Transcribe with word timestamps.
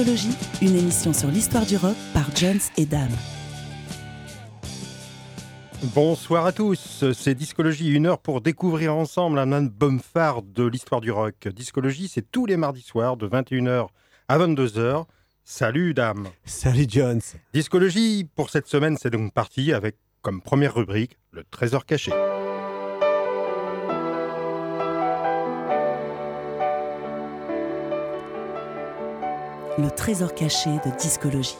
Discologie, 0.00 0.34
une 0.62 0.76
émission 0.76 1.12
sur 1.12 1.28
l'histoire 1.28 1.66
du 1.66 1.76
rock 1.76 1.96
par 2.14 2.34
Jones 2.34 2.60
et 2.78 2.86
Dame. 2.86 3.12
Bonsoir 5.94 6.46
à 6.46 6.52
tous, 6.52 7.04
c'est 7.12 7.34
Discologie, 7.34 7.90
une 7.90 8.06
heure 8.06 8.18
pour 8.18 8.40
découvrir 8.40 8.94
ensemble 8.94 9.38
un 9.38 9.52
album 9.52 10.00
phare 10.00 10.40
de 10.40 10.64
l'histoire 10.64 11.02
du 11.02 11.10
rock. 11.10 11.48
Discologie, 11.48 12.08
c'est 12.08 12.30
tous 12.30 12.46
les 12.46 12.56
mardis 12.56 12.80
soirs 12.80 13.18
de 13.18 13.28
21h 13.28 13.88
à 14.28 14.38
22h. 14.38 15.04
Salut 15.44 15.92
Dame 15.92 16.28
Salut 16.46 16.86
Jones 16.88 17.20
Discologie, 17.52 18.26
pour 18.34 18.48
cette 18.48 18.68
semaine, 18.68 18.96
c'est 18.98 19.10
donc 19.10 19.34
parti 19.34 19.70
avec 19.74 19.96
comme 20.22 20.40
première 20.40 20.76
rubrique 20.76 21.18
le 21.30 21.44
trésor 21.44 21.84
caché. 21.84 22.12
Le 29.80 29.90
trésor 29.90 30.34
caché 30.34 30.68
de 30.84 30.94
discologie. 30.98 31.56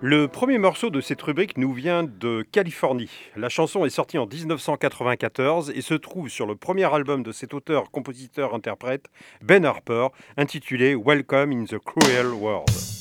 Le 0.00 0.28
premier 0.28 0.58
morceau 0.58 0.90
de 0.90 1.00
cette 1.00 1.20
rubrique 1.20 1.58
nous 1.58 1.72
vient 1.72 2.04
de 2.04 2.46
Californie. 2.52 3.10
La 3.34 3.48
chanson 3.48 3.84
est 3.84 3.90
sortie 3.90 4.16
en 4.16 4.26
1994 4.26 5.72
et 5.74 5.80
se 5.80 5.94
trouve 5.94 6.28
sur 6.28 6.46
le 6.46 6.54
premier 6.54 6.84
album 6.84 7.24
de 7.24 7.32
cet 7.32 7.52
auteur, 7.52 7.90
compositeur, 7.90 8.54
interprète, 8.54 9.06
Ben 9.42 9.64
Harper, 9.64 10.08
intitulé 10.36 10.94
Welcome 10.94 11.50
in 11.50 11.64
the 11.64 11.78
Cruel 11.78 12.28
World. 12.28 12.97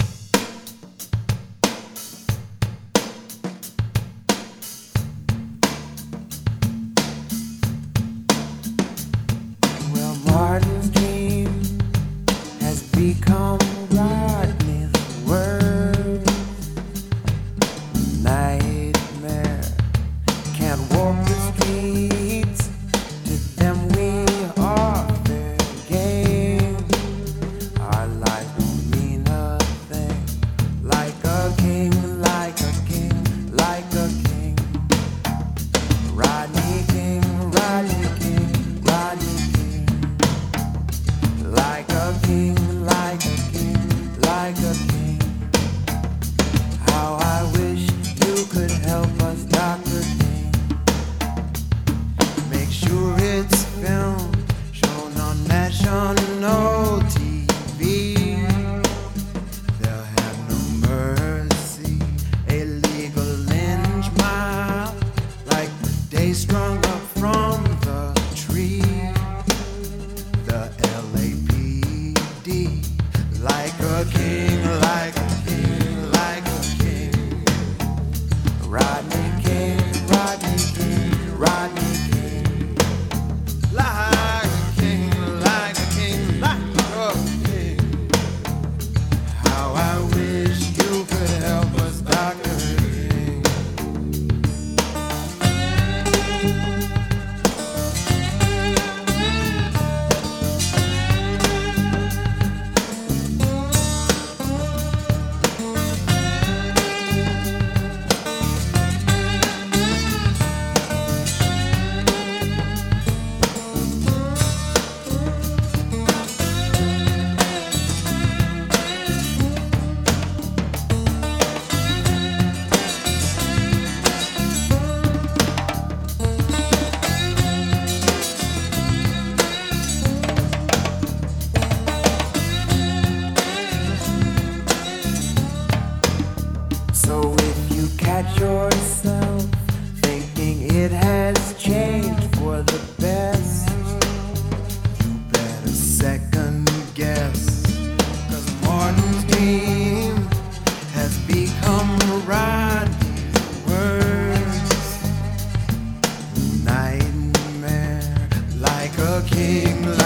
A 159.66 159.97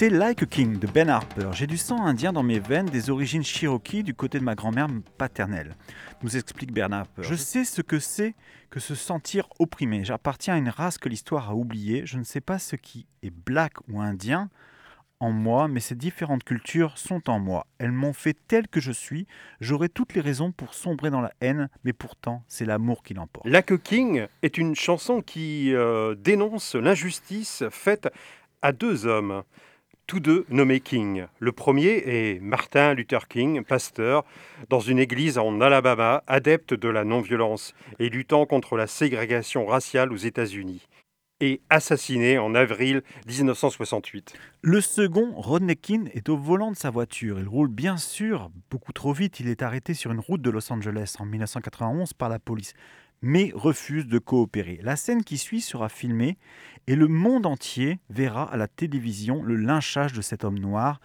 C'était 0.00 0.16
Like 0.16 0.42
a 0.44 0.46
King 0.46 0.78
de 0.78 0.86
Ben 0.86 1.10
Harper. 1.10 1.50
J'ai 1.52 1.66
du 1.66 1.76
sang 1.76 2.06
indien 2.06 2.32
dans 2.32 2.42
mes 2.42 2.58
veines, 2.58 2.86
des 2.86 3.10
origines 3.10 3.44
cherokee 3.44 4.02
du 4.02 4.14
côté 4.14 4.38
de 4.38 4.44
ma 4.44 4.54
grand-mère 4.54 4.86
paternelle. 5.18 5.76
Nous 6.22 6.38
explique 6.38 6.72
Ben 6.72 6.90
Harper. 6.90 7.22
Je 7.22 7.34
sais 7.34 7.66
ce 7.66 7.82
que 7.82 7.98
c'est 7.98 8.34
que 8.70 8.80
se 8.80 8.94
sentir 8.94 9.46
opprimé. 9.58 10.02
J'appartiens 10.02 10.54
à 10.54 10.56
une 10.56 10.70
race 10.70 10.96
que 10.96 11.10
l'histoire 11.10 11.50
a 11.50 11.54
oubliée. 11.54 12.06
Je 12.06 12.16
ne 12.16 12.24
sais 12.24 12.40
pas 12.40 12.58
ce 12.58 12.76
qui 12.76 13.04
est 13.22 13.30
black 13.30 13.74
ou 13.90 14.00
indien 14.00 14.48
en 15.18 15.32
moi, 15.32 15.68
mais 15.68 15.80
ces 15.80 15.96
différentes 15.96 16.44
cultures 16.44 16.96
sont 16.96 17.28
en 17.28 17.38
moi. 17.38 17.66
Elles 17.76 17.92
m'ont 17.92 18.14
fait 18.14 18.38
tel 18.48 18.68
que 18.68 18.80
je 18.80 18.92
suis. 18.92 19.26
J'aurais 19.60 19.90
toutes 19.90 20.14
les 20.14 20.22
raisons 20.22 20.50
pour 20.50 20.72
sombrer 20.72 21.10
dans 21.10 21.20
la 21.20 21.34
haine, 21.42 21.68
mais 21.84 21.92
pourtant, 21.92 22.42
c'est 22.48 22.64
l'amour 22.64 23.02
qui 23.02 23.12
l'emporte. 23.12 23.46
Like 23.46 23.82
King 23.82 24.28
est 24.40 24.56
une 24.56 24.74
chanson 24.74 25.20
qui 25.20 25.74
euh, 25.74 26.14
dénonce 26.14 26.74
l'injustice 26.74 27.64
faite 27.70 28.08
à 28.62 28.72
deux 28.72 29.04
hommes 29.04 29.42
tous 30.10 30.18
deux 30.18 30.44
nommés 30.48 30.80
King. 30.80 31.26
Le 31.38 31.52
premier 31.52 32.02
est 32.04 32.42
Martin 32.42 32.94
Luther 32.94 33.28
King, 33.28 33.62
pasteur, 33.62 34.24
dans 34.68 34.80
une 34.80 34.98
église 34.98 35.38
en 35.38 35.60
Alabama, 35.60 36.24
adepte 36.26 36.74
de 36.74 36.88
la 36.88 37.04
non-violence 37.04 37.74
et 38.00 38.08
luttant 38.08 38.44
contre 38.44 38.76
la 38.76 38.88
ségrégation 38.88 39.66
raciale 39.66 40.12
aux 40.12 40.16
États-Unis, 40.16 40.88
et 41.38 41.60
assassiné 41.70 42.38
en 42.38 42.56
avril 42.56 43.02
1968. 43.28 44.34
Le 44.62 44.80
second, 44.80 45.32
Rodney 45.36 45.76
King, 45.76 46.10
est 46.12 46.28
au 46.28 46.36
volant 46.36 46.72
de 46.72 46.76
sa 46.76 46.90
voiture. 46.90 47.38
Il 47.38 47.46
roule 47.46 47.68
bien 47.68 47.96
sûr 47.96 48.50
beaucoup 48.68 48.92
trop 48.92 49.12
vite. 49.12 49.38
Il 49.38 49.46
est 49.46 49.62
arrêté 49.62 49.94
sur 49.94 50.10
une 50.10 50.18
route 50.18 50.42
de 50.42 50.50
Los 50.50 50.72
Angeles 50.72 51.14
en 51.20 51.24
1991 51.24 52.14
par 52.14 52.28
la 52.28 52.40
police 52.40 52.74
mais 53.22 53.52
refuse 53.54 54.06
de 54.06 54.18
coopérer. 54.18 54.80
La 54.82 54.96
scène 54.96 55.24
qui 55.24 55.38
suit 55.38 55.60
sera 55.60 55.88
filmée 55.88 56.38
et 56.86 56.96
le 56.96 57.08
monde 57.08 57.46
entier 57.46 58.00
verra 58.08 58.50
à 58.50 58.56
la 58.56 58.68
télévision 58.68 59.42
le 59.42 59.56
lynchage 59.56 60.12
de 60.12 60.22
cet 60.22 60.44
homme 60.44 60.58
noir 60.58 61.00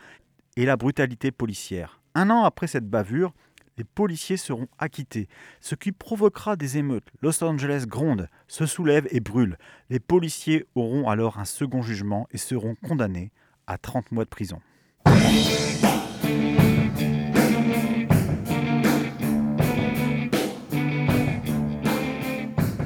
et 0.56 0.66
la 0.66 0.78
brutalité 0.78 1.32
policière. 1.32 2.02
Un 2.14 2.30
an 2.30 2.44
après 2.44 2.68
cette 2.68 2.90
bavure, 2.90 3.34
les 3.78 3.84
policiers 3.84 4.38
seront 4.38 4.68
acquittés, 4.80 5.28
ce 5.60 5.76
qui 5.76 5.92
provoquera 5.92 6.56
des 6.56 6.78
émeutes. 6.78 7.08
Los 7.22 7.44
Angeles 7.44 7.86
gronde, 7.88 8.30
se 8.48 8.66
soulève 8.66 9.08
et 9.12 9.20
brûle. 9.20 9.58
Les 9.90 10.00
policiers 10.00 10.66
auront 10.76 11.10
alors 11.10 11.40
un 11.40 11.46
second 11.46 11.82
jugement 11.82 12.28
et 12.32 12.38
seront 12.38 12.76
condamnés 12.76 13.32
à 13.68 13.78
30 13.78 14.14
mois 14.14 14.24
de 14.24 14.30
prison. 14.30 14.62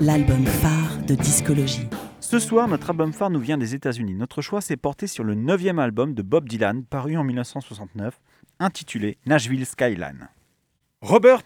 L'album 0.01 0.45
phare 0.45 0.97
de 1.07 1.15
discologie. 1.15 1.87
Ce 2.21 2.39
soir, 2.39 2.69
notre 2.69 2.89
album 2.89 3.11
phare 3.11 3.29
nous 3.29 3.39
vient 3.39 3.57
des 3.57 3.75
États-Unis. 3.75 4.13
Notre 4.13 4.41
choix 4.41 4.61
s'est 4.61 4.77
porté 4.77 5.07
sur 5.07 5.25
le 5.25 5.35
neuvième 5.35 5.79
album 5.79 6.13
de 6.13 6.21
Bob 6.21 6.47
Dylan, 6.47 6.85
paru 6.85 7.17
en 7.17 7.23
1969, 7.25 8.19
intitulé 8.59 9.17
Nashville 9.25 9.65
Skyline. 9.65 10.29
Robert 11.01 11.43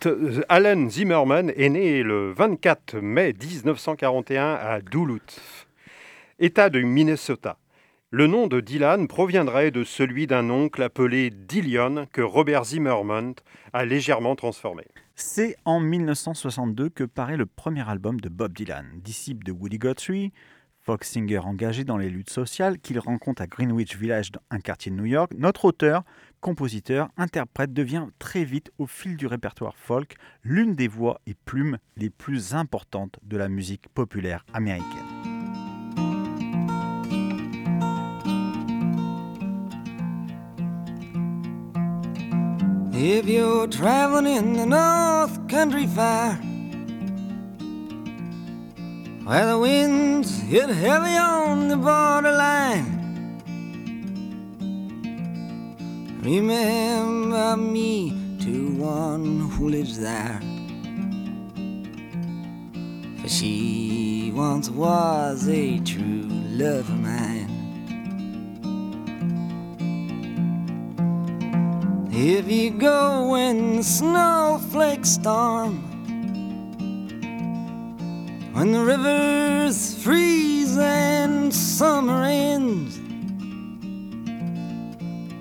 Allen 0.49 0.89
Zimmerman 0.89 1.51
est 1.55 1.69
né 1.69 2.03
le 2.03 2.31
24 2.33 2.97
mai 2.97 3.33
1941 3.33 4.53
à 4.53 4.81
Duluth, 4.81 5.67
État 6.39 6.69
de 6.69 6.81
Minnesota. 6.81 7.57
Le 8.11 8.27
nom 8.27 8.45
de 8.45 8.59
Dylan 8.59 9.07
proviendrait 9.07 9.71
de 9.71 9.83
celui 9.83 10.27
d'un 10.27 10.51
oncle 10.51 10.83
appelé 10.83 11.31
Dillion 11.31 12.07
que 12.11 12.21
Robert 12.21 12.65
Zimmerman 12.65 13.33
a 13.73 13.85
légèrement 13.85 14.35
transformé. 14.35 14.83
C'est 15.15 15.55
en 15.65 15.79
1962 15.79 16.89
que 16.89 17.03
paraît 17.03 17.37
le 17.37 17.45
premier 17.45 17.87
album 17.87 18.19
de 18.19 18.29
Bob 18.29 18.53
Dylan, 18.53 18.85
disciple 19.03 19.45
de 19.45 19.51
Woody 19.51 19.77
Guthrie, 19.77 20.33
folk 20.81 21.03
singer 21.03 21.37
engagé 21.37 21.83
dans 21.83 21.97
les 21.97 22.09
luttes 22.09 22.31
sociales 22.31 22.79
qu'il 22.79 22.99
rencontre 22.99 23.41
à 23.41 23.47
Greenwich 23.47 23.95
Village, 23.95 24.31
un 24.49 24.59
quartier 24.59 24.91
de 24.91 24.97
New 24.97 25.05
York. 25.05 25.31
Notre 25.37 25.65
auteur, 25.65 26.03
compositeur, 26.41 27.09
interprète 27.15 27.73
devient 27.73 28.07
très 28.17 28.43
vite, 28.43 28.71
au 28.79 28.87
fil 28.87 29.15
du 29.15 29.27
répertoire 29.27 29.77
folk, 29.77 30.15
l'une 30.43 30.75
des 30.75 30.87
voix 30.87 31.21
et 31.27 31.35
plumes 31.45 31.77
les 31.95 32.09
plus 32.09 32.55
importantes 32.55 33.19
de 33.23 33.37
la 33.37 33.49
musique 33.49 33.87
populaire 33.89 34.45
américaine. 34.53 35.12
If 43.05 43.27
you're 43.27 43.67
traveling 43.67 44.33
in 44.33 44.53
the 44.53 44.65
North 44.65 45.49
Country 45.49 45.87
Fair, 45.87 46.35
where 49.25 49.45
the 49.45 49.59
winds 49.59 50.39
hit 50.39 50.69
heavy 50.69 51.17
on 51.17 51.67
the 51.67 51.75
borderline, 51.75 53.41
remember 56.21 57.57
me 57.57 58.37
to 58.39 58.73
one 58.75 59.49
who 59.49 59.67
lives 59.67 59.99
there. 59.99 60.39
For 63.21 63.27
she 63.27 64.31
once 64.33 64.69
was 64.69 65.49
a 65.49 65.77
true 65.79 66.21
love 66.55 66.87
of 66.87 67.01
mine. 67.01 67.32
If 72.15 72.47
you 72.47 72.69
go 72.69 73.29
when 73.31 73.77
the 73.77 73.83
snowflakes 73.83 75.09
storm, 75.09 75.81
when 78.53 78.71
the 78.71 78.85
rivers 78.85 79.97
freeze 79.97 80.77
and 80.77 81.51
summer 81.51 82.23
ends, 82.23 82.99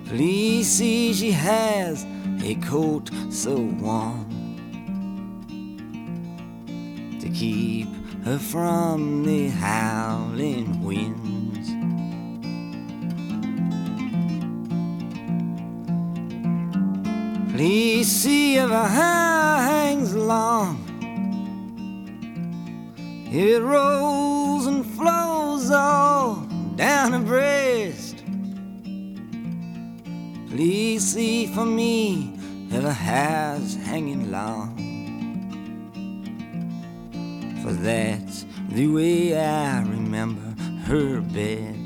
please 0.09 0.67
see 0.67 1.13
she 1.13 1.29
has 1.29 2.07
a 2.43 2.55
coat 2.55 3.11
so 3.29 3.55
warm 3.55 4.25
to 7.21 7.29
keep 7.29 7.87
her 8.25 8.39
from 8.39 9.23
the 9.23 9.49
howling 9.49 10.83
wind. 10.83 11.32
Please 17.53 18.07
see 18.07 18.55
if 18.55 18.67
her 18.67 18.87
hair 18.87 19.57
hangs 19.61 20.15
long. 20.15 20.79
It 23.31 23.61
rolls 23.61 24.65
and 24.65 24.83
flows 24.83 25.69
all 25.69 26.47
down 26.75 27.11
her 27.13 27.19
breast. 27.19 28.23
Please 30.49 31.03
see 31.03 31.45
for 31.45 31.63
me 31.63 32.33
if 32.71 32.81
her 32.81 32.91
hair's 32.91 33.75
hanging 33.75 34.31
long. 34.31 34.73
For 37.61 37.73
that's 37.73 38.47
the 38.69 38.87
way 38.87 39.37
I 39.39 39.83
remember 39.83 40.55
her 40.85 41.21
best. 41.21 41.82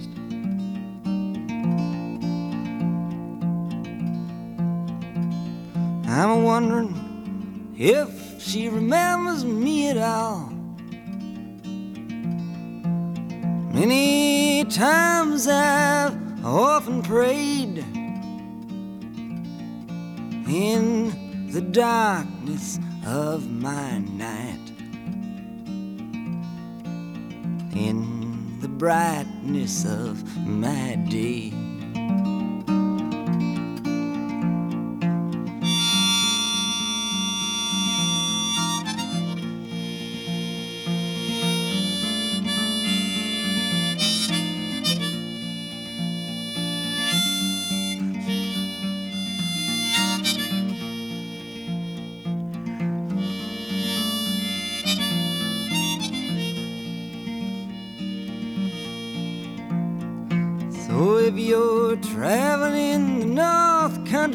I'm 6.10 6.44
wondering 6.44 7.76
if 7.78 8.42
she 8.42 8.70
remembers 8.70 9.44
me 9.44 9.90
at 9.90 9.98
all. 9.98 10.50
Many 13.74 14.64
times 14.64 15.50
I've 15.50 16.46
often 16.46 17.02
prayed 17.04 17.80
in 20.48 21.52
the 21.52 21.60
darkness 21.60 22.80
of 23.06 23.52
my 23.52 23.98
night, 23.98 24.72
in 27.76 28.60
the 28.62 28.70
brightness 28.70 29.84
of 29.86 30.24
my 30.48 30.96
day. 31.10 31.67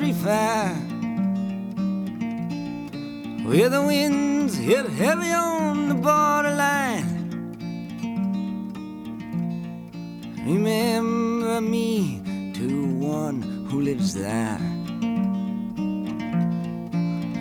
Country 0.02 0.12
fair 0.12 0.74
where 3.46 3.68
the 3.68 3.82
winds 3.82 4.56
hit 4.56 4.86
heavy 4.86 5.30
on 5.30 5.88
the 5.88 5.94
borderline. 5.94 7.06
Remember 10.44 11.60
me 11.60 12.20
to 12.54 12.86
one 12.96 13.42
who 13.68 13.80
lives 13.80 14.14
there. 14.14 14.58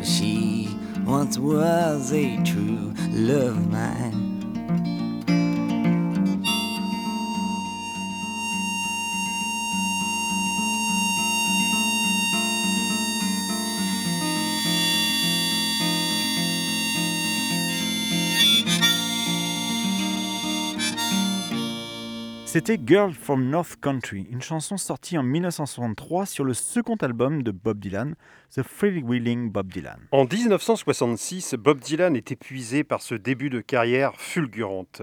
She 0.04 0.70
once 1.06 1.38
was 1.38 2.14
a 2.14 2.44
true 2.44 2.94
love 3.10 3.71
C'était 22.54 22.78
Girl 22.86 23.14
from 23.14 23.50
North 23.50 23.78
Country, 23.80 24.28
une 24.30 24.42
chanson 24.42 24.76
sortie 24.76 25.18
en 25.18 25.24
1963 25.24 26.26
sur 26.26 26.44
le 26.44 26.54
second 26.54 26.98
album 26.98 27.44
de 27.44 27.52
Bob 27.52 27.80
Dylan, 27.80 28.16
The 28.54 28.62
Freewheeling 28.62 29.50
Bob 29.50 29.72
Dylan. 29.72 30.02
En 30.12 30.26
1966, 30.26 31.56
Bob 31.58 31.80
Dylan 31.80 32.14
est 32.18 32.34
épuisé 32.34 32.84
par 32.84 33.02
ce 33.02 33.16
début 33.16 33.50
de 33.50 33.62
carrière 33.62 34.18
fulgurante. 34.18 35.02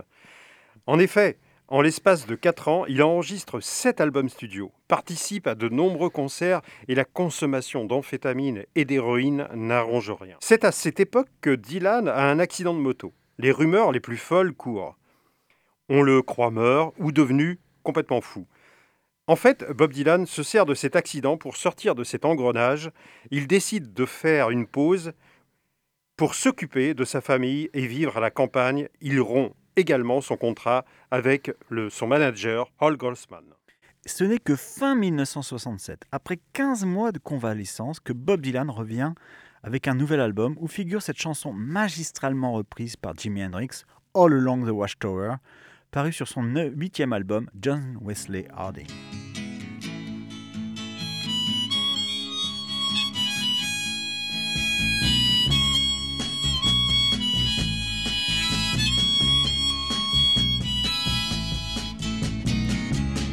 En 0.87 0.99
effet, 0.99 1.39
en 1.69 1.81
l'espace 1.81 2.27
de 2.27 2.35
4 2.35 2.69
ans, 2.69 2.85
il 2.85 3.03
enregistre 3.03 3.61
7 3.61 4.03
albums 4.03 4.29
studio, 4.29 4.71
participe 4.87 5.47
à 5.47 5.55
de 5.55 5.71
nombreux 5.71 6.11
concerts 6.11 6.61
et 6.87 6.95
la 6.95 7.07
consommation 7.07 7.87
d'amphétamines 7.87 8.65
et 8.75 8.85
d'héroïne 8.85 9.49
n'arrange 9.55 10.11
rien. 10.11 10.37
C'est 10.41 10.65
à 10.65 10.71
cette 10.71 11.01
époque 11.01 11.31
que 11.41 11.55
Dylan 11.55 12.09
a 12.09 12.29
un 12.29 12.41
accident 12.41 12.75
de 12.75 12.81
moto. 12.81 13.15
Les 13.39 13.53
rumeurs 13.53 13.91
les 13.91 14.01
plus 14.01 14.19
folles 14.19 14.53
courent. 14.53 14.99
On 15.89 16.03
le 16.03 16.23
croit 16.23 16.51
mort 16.51 16.93
ou 16.99 17.13
devenu 17.13 17.59
complètement 17.83 18.21
fou. 18.21 18.47
En 19.27 19.37
fait, 19.37 19.65
Bob 19.73 19.93
Dylan 19.93 20.27
se 20.27 20.43
sert 20.43 20.65
de 20.65 20.75
cet 20.75 20.97
accident 20.97 21.37
pour 21.37 21.57
sortir 21.57 21.95
de 21.95 22.05
cet 22.05 22.25
engrenage. 22.25 22.91
Il 23.31 23.47
décide 23.47 23.93
de 23.93 24.07
faire 24.07 24.51
une 24.51 24.67
pause 24.67 25.13
pour 26.17 26.35
s'occuper 26.35 26.95
de 26.95 27.05
sa 27.05 27.21
famille 27.21 27.69
et 27.75 27.87
vivre 27.87 28.17
à 28.17 28.21
la 28.21 28.31
campagne. 28.31 28.89
Il 29.01 29.21
rompt 29.21 29.55
également 29.77 30.21
son 30.21 30.37
contrat 30.37 30.85
avec 31.11 31.53
le, 31.69 31.91
son 31.91 32.07
manager, 32.07 32.71
Hal 32.81 32.97
Goldsman. 32.97 33.45
Ce 34.07 34.25
n'est 34.25 34.39
que 34.39 34.57
fin 34.57 34.95
1967, 34.95 36.05
après 36.11 36.39
15 36.55 36.87
mois 36.87 37.13
de 37.13 37.19
convalescence, 37.19 38.01
que 38.01 38.15
Bob 38.15 38.41
Dylan 38.41 38.71
revient 38.71 39.13
avec 39.63 39.89
un 39.89 39.95
nouvel 39.95 40.21
album 40.21 40.57
où 40.59 40.69
figure 40.69 41.03
cette 41.03 41.21
chanson 41.21 41.53
magistralement 41.53 42.55
reprise 42.55 42.97
par 42.97 43.15
Jimi 43.15 43.45
Hendrix, 43.45 43.85
All 44.15 44.33
Along 44.33 44.65
the 44.65 44.71
Watchtower, 44.71 45.35
paru 45.91 46.13
sur 46.13 46.29
son 46.29 46.43
huitième 46.77 47.13
album, 47.13 47.49
John 47.61 47.99
Wesley 48.01 48.47
Harding. 48.57 48.87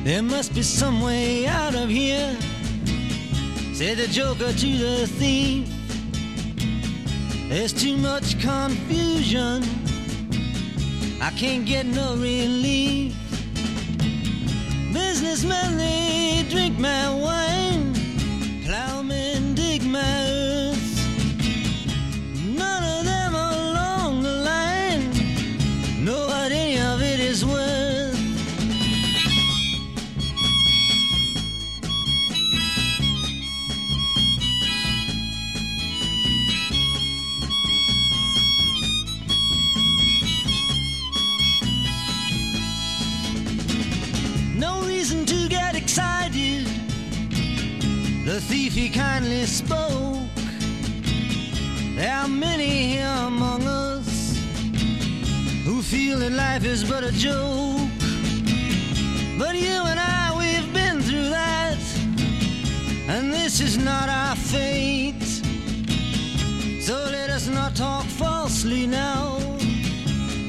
There 0.06 0.22
must 0.22 0.54
be 0.54 0.62
some 0.62 1.02
way 1.02 1.48
out 1.48 1.74
of 1.74 1.90
here, 1.90 2.38
said 3.74 3.98
the 3.98 4.08
joker 4.08 4.54
to 4.54 4.78
the 4.78 5.08
thief. 5.08 5.68
There's 7.50 7.74
too 7.74 7.98
much 7.98 8.40
confusion, 8.40 9.64
I 11.22 11.32
can't 11.32 11.66
get 11.66 11.86
no 11.86 12.16
relief. 12.16 13.16
Businessmen, 14.94 15.78
they 15.78 16.46
drink 16.50 16.78
my 16.78 17.10
wine, 17.14 17.94
plowmen 18.66 19.56
dig 19.56 19.84
my 19.84 20.25
he 48.76 48.90
kindly 48.90 49.46
spoke. 49.46 50.28
There 51.96 52.14
are 52.14 52.28
many 52.28 52.90
here 52.90 53.16
among 53.26 53.64
us 53.64 54.38
who 55.64 55.82
feel 55.82 56.20
that 56.20 56.34
life 56.34 56.66
is 56.66 56.84
but 56.84 57.06
a 57.06 57.12
joke. 57.14 57.90
But 59.40 59.56
you 59.56 59.80
and 59.92 59.98
I, 59.98 60.36
we've 60.38 60.74
been 60.74 61.02
through 61.02 61.30
that, 61.30 61.80
and 63.08 63.32
this 63.32 63.62
is 63.62 63.78
not 63.78 64.10
our 64.10 64.36
fate. 64.36 65.24
So 66.82 66.96
let 67.18 67.30
us 67.30 67.48
not 67.48 67.78
talk 67.78 68.04
falsely 68.04 68.88
now. 68.88 69.38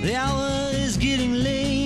The 0.02 0.16
hour 0.16 0.70
is 0.74 0.96
getting 0.96 1.32
late. 1.32 1.85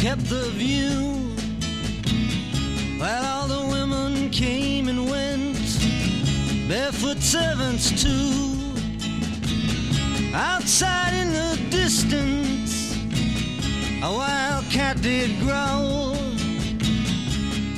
Kept 0.00 0.28
the 0.28 0.48
view. 0.50 1.34
While 3.00 3.24
all 3.24 3.48
the 3.48 3.66
women 3.66 4.30
came 4.30 4.88
and 4.88 5.10
went, 5.10 5.58
barefoot 6.68 7.18
servants 7.18 7.90
too. 8.00 8.54
Outside 10.32 11.14
in 11.14 11.32
the 11.32 11.58
distance, 11.70 12.94
a 14.00 14.12
wild 14.12 14.66
cat 14.70 15.02
did 15.02 15.40
growl. 15.40 16.14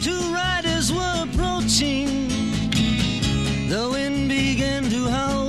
Two 0.03 0.21
riders 0.35 0.93
were 0.93 1.25
approaching, 1.27 2.29
the 3.71 3.89
wind 3.91 4.29
began 4.29 4.91
to 4.91 5.09
howl. 5.09 5.40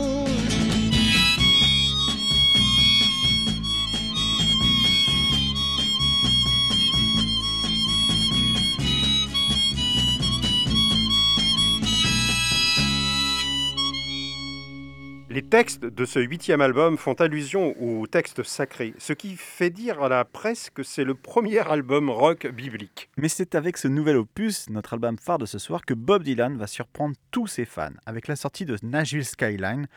Textes 15.51 15.83
de 15.83 16.05
ce 16.05 16.19
huitième 16.19 16.61
album 16.61 16.97
font 16.97 17.11
allusion 17.15 17.75
aux 17.83 18.07
textes 18.07 18.41
sacrés, 18.41 18.93
ce 18.97 19.11
qui 19.11 19.35
fait 19.35 19.69
dire 19.69 20.01
à 20.01 20.07
la 20.07 20.23
presse 20.23 20.69
que 20.69 20.81
c'est 20.81 21.03
le 21.03 21.13
premier 21.13 21.59
album 21.59 22.09
rock 22.09 22.47
biblique. 22.47 23.09
Mais 23.17 23.27
c'est 23.27 23.53
avec 23.53 23.75
ce 23.75 23.89
nouvel 23.89 24.15
opus, 24.15 24.69
notre 24.69 24.93
album 24.93 25.17
phare 25.17 25.39
de 25.39 25.45
ce 25.45 25.59
soir, 25.59 25.85
que 25.85 25.93
Bob 25.93 26.23
Dylan 26.23 26.55
va 26.55 26.67
surprendre 26.67 27.17
tous 27.31 27.47
ses 27.47 27.65
fans 27.65 27.91
avec 28.05 28.29
la 28.29 28.37
sortie 28.37 28.63
de 28.63 28.77
Nashville 28.81 29.25
Skyline, 29.25 29.87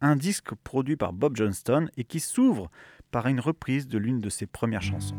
un 0.00 0.16
disque 0.16 0.54
produit 0.64 0.96
par 0.96 1.12
Bob 1.12 1.36
Johnston 1.36 1.90
et 1.98 2.04
qui 2.04 2.18
s'ouvre 2.18 2.70
par 3.10 3.26
une 3.26 3.40
reprise 3.40 3.88
de 3.88 3.98
l'une 3.98 4.20
de 4.20 4.30
ses 4.30 4.46
premières 4.46 4.80
chansons. 4.80 5.18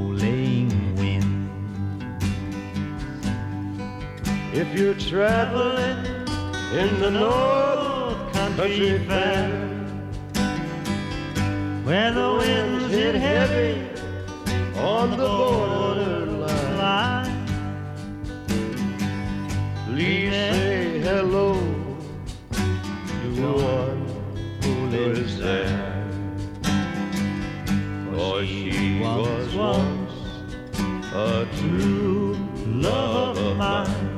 If 4.53 4.77
you're 4.77 4.95
traveling 4.95 6.05
in 6.73 6.99
the 6.99 7.09
North 7.09 8.33
Country 8.33 8.99
Fair, 9.07 9.49
where 11.85 12.11
the 12.11 12.35
winds 12.37 12.93
hit 12.93 13.15
heavy 13.15 13.87
on 14.77 15.11
the 15.11 15.25
borderline, 15.25 16.77
line, 16.77 17.47
please 19.85 20.33
say 20.33 20.99
hello 20.99 21.53
to 22.51 23.53
one 23.53 24.05
who 24.63 24.87
lives 24.87 25.39
there. 25.39 26.09
For 28.13 28.45
she 28.45 28.99
was 28.99 29.55
once 29.55 30.11
a 31.13 31.47
true 31.57 32.35
love 32.65 33.37
of 33.37 33.55
mine. 33.55 34.10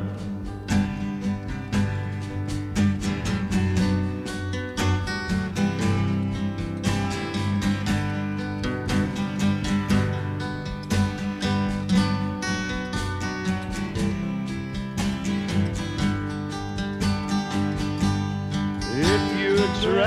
You're 19.83 19.99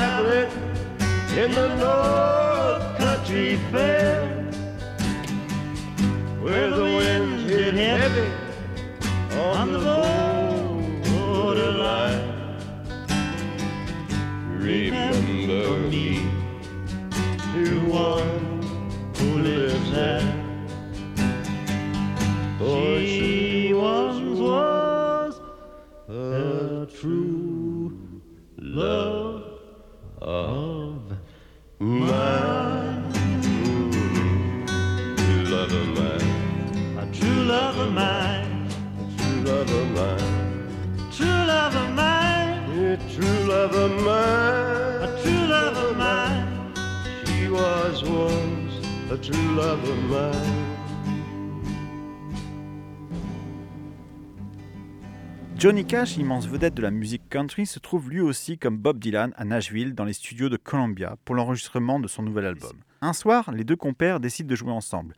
in 1.37 1.53
the 1.53 1.69
North 1.77 2.97
Country 2.97 3.57
Fair, 3.71 4.27
where 6.41 6.71
the 6.71 6.83
winds 6.83 7.43
hit 7.51 7.75
heavy 7.75 8.33
on 9.39 9.73
the 9.75 9.81
borderline, 11.11 12.25
remember 14.49 15.77
me 15.91 16.27
to 17.53 17.81
one 17.87 18.36
love 43.67 43.75
of 43.75 44.05
mine. 44.05 45.03
a 45.03 45.23
true 45.23 45.47
love 45.49 45.77
of 45.77 45.97
mine. 45.97 46.73
She 47.27 47.49
was 47.49 48.05
once 48.05 49.11
a 49.11 49.17
true 49.17 49.57
love 49.57 49.83
of 49.83 49.99
mine. 50.09 50.77
Johnny 55.57 55.85
Cash, 55.85 56.17
immense 56.19 56.47
vedette 56.47 56.75
de 56.75 56.83
la 56.83 56.91
musique 56.91 57.29
country, 57.29 57.67
se 57.67 57.79
trouve 57.81 58.11
lui 58.11 58.21
aussi 58.21 58.59
comme 58.59 58.77
Bob 58.77 58.99
Dylan 58.99 59.33
à 59.37 59.45
Nashville 59.45 59.95
dans 59.95 60.05
les 60.05 60.13
studios 60.13 60.49
de 60.49 60.59
Columbia 60.59 61.17
pour 61.25 61.35
l'enregistrement 61.35 61.99
de 61.99 62.07
son 62.07 62.23
nouvel 62.23 62.47
album. 62.47 62.77
Un 63.01 63.15
soir, 63.15 63.51
les 63.53 63.65
deux 63.65 63.77
compères 63.77 64.21
décident 64.21 64.49
de 64.49 64.55
jouer 64.55 64.71
ensemble. 64.71 65.15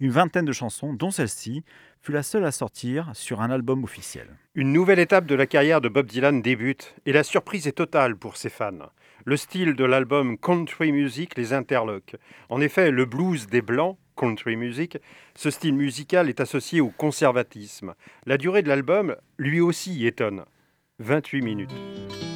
Une 0.00 0.10
vingtaine 0.10 0.44
de 0.44 0.52
chansons, 0.52 0.92
dont 0.92 1.10
celle-ci, 1.10 1.62
fut 2.02 2.12
la 2.12 2.22
seule 2.22 2.44
à 2.44 2.52
sortir 2.52 3.10
sur 3.14 3.40
un 3.40 3.50
album 3.50 3.84
officiel. 3.84 4.26
Une 4.54 4.72
nouvelle 4.72 4.98
étape 4.98 5.26
de 5.26 5.36
la 5.36 5.46
carrière 5.46 5.80
de 5.80 5.88
Bob 5.88 6.06
Dylan 6.06 6.42
débute 6.42 6.94
et 7.06 7.12
la 7.12 7.22
surprise 7.22 7.68
est 7.68 7.72
totale 7.72 8.16
pour 8.16 8.36
ses 8.36 8.50
fans. 8.50 8.90
Le 9.24 9.36
style 9.36 9.74
de 9.74 9.84
l'album 9.84 10.36
Country 10.36 10.90
Music 10.90 11.36
les 11.36 11.52
interloque. 11.52 12.16
En 12.48 12.60
effet, 12.60 12.90
le 12.90 13.04
blues 13.04 13.46
des 13.46 13.62
Blancs, 13.62 13.96
country 14.16 14.56
music, 14.56 14.98
ce 15.34 15.50
style 15.50 15.74
musical 15.74 16.28
est 16.28 16.40
associé 16.40 16.80
au 16.80 16.88
conservatisme. 16.88 17.94
La 18.26 18.36
durée 18.36 18.62
de 18.62 18.68
l'album, 18.68 19.16
lui 19.38 19.60
aussi, 19.60 20.06
étonne. 20.06 20.44
28 20.98 21.42
minutes. 21.42 22.31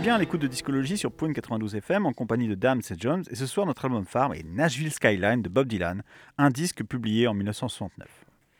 Êtes 0.00 0.04
bien 0.04 0.14
à 0.14 0.18
l'écoute 0.18 0.40
de 0.40 0.46
Discologie 0.46 0.96
sur 0.96 1.12
Point 1.12 1.34
92 1.34 1.74
FM 1.74 2.06
en 2.06 2.14
compagnie 2.14 2.48
de 2.48 2.54
Dams 2.54 2.80
et 2.90 2.94
Jones 2.96 3.22
et 3.30 3.34
ce 3.34 3.44
soir 3.44 3.66
notre 3.66 3.84
album 3.84 4.06
phare 4.06 4.32
est 4.32 4.46
Nashville 4.46 4.90
Skyline 4.90 5.42
de 5.42 5.50
Bob 5.50 5.66
Dylan, 5.66 6.02
un 6.38 6.48
disque 6.48 6.82
publié 6.84 7.26
en 7.26 7.34
1969. 7.34 8.08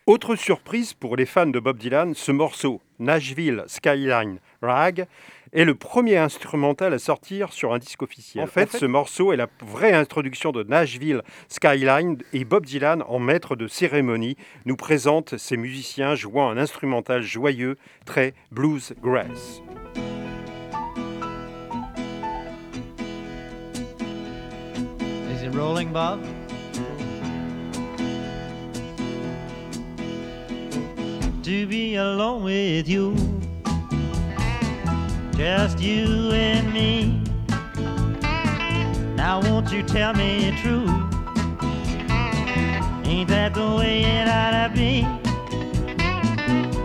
Autre 0.04 0.36
surprise 0.36 0.92
pour 0.92 1.16
les 1.16 1.24
fans 1.24 1.46
de 1.46 1.58
Bob 1.58 1.78
Dylan, 1.78 2.12
ce 2.14 2.30
morceau, 2.30 2.82
Nashville 2.98 3.64
Skyline 3.68 4.38
Rag, 4.60 5.06
est 5.54 5.64
le 5.64 5.74
premier 5.74 6.18
instrumental 6.18 6.92
à 6.92 6.98
sortir 6.98 7.54
sur 7.54 7.72
un 7.72 7.78
disque 7.78 8.02
officiel. 8.02 8.44
En 8.44 8.46
fait, 8.46 8.70
ce 8.70 8.84
morceau 8.84 9.32
est 9.32 9.38
la 9.38 9.48
vraie 9.62 9.94
introduction 9.94 10.52
de 10.52 10.62
Nashville 10.62 11.22
Skyline 11.48 12.18
et 12.34 12.44
Bob 12.44 12.66
Dylan, 12.66 13.02
en 13.08 13.18
maître 13.18 13.56
de 13.56 13.66
cérémonie, 13.66 14.36
nous 14.66 14.76
présente 14.76 15.38
ses 15.38 15.56
musiciens 15.56 16.14
jouant 16.14 16.50
un 16.50 16.58
instrumental 16.58 17.22
joyeux, 17.22 17.78
très 18.04 18.34
bluesgrass. 18.52 19.62
It 25.50 25.56
rolling, 25.56 25.92
Bob? 25.92 26.22
To 31.42 31.66
be 31.66 31.96
alone 31.96 32.44
with 32.44 32.88
you, 32.88 33.14
just 35.36 35.80
you 35.80 36.30
and 36.32 36.72
me. 36.72 37.22
Now, 39.16 39.40
won't 39.42 39.72
you 39.72 39.82
tell 39.82 40.14
me 40.14 40.54
true? 40.62 40.86
Ain't 43.04 43.28
that 43.28 43.54
the 43.54 43.74
way 43.76 44.02
it 44.02 44.28
ought 44.28 44.68
to 44.68 44.72
be? 44.74 45.02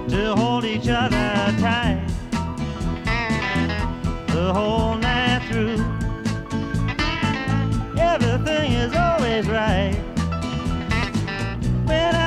To 0.09 0.35
hold 0.35 0.65
each 0.65 0.87
other 0.87 1.53
tight 1.59 2.01
the 4.27 4.51
whole 4.53 4.95
night 4.95 5.41
through 5.49 5.84
everything 8.15 8.71
is 8.71 8.95
always 8.95 9.45
right. 9.47 9.93
When 11.85 12.15
I'm 12.15 12.24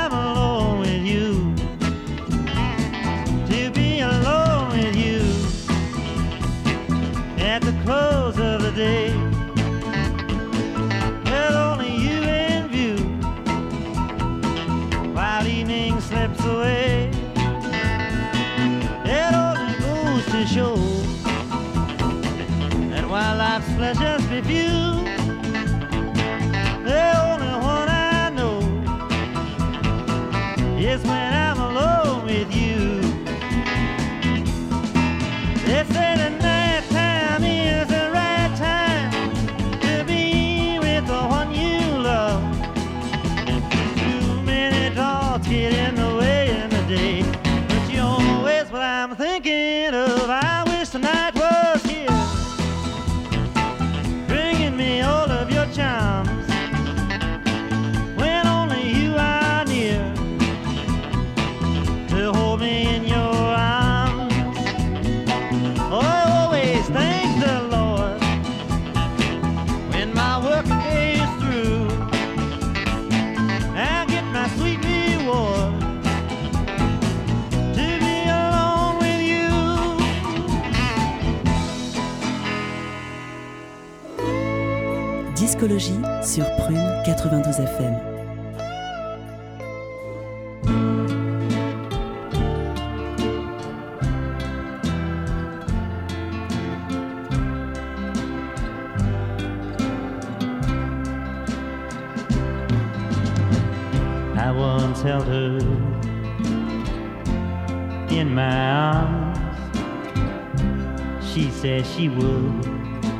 She 111.85 112.09
would 112.09 112.67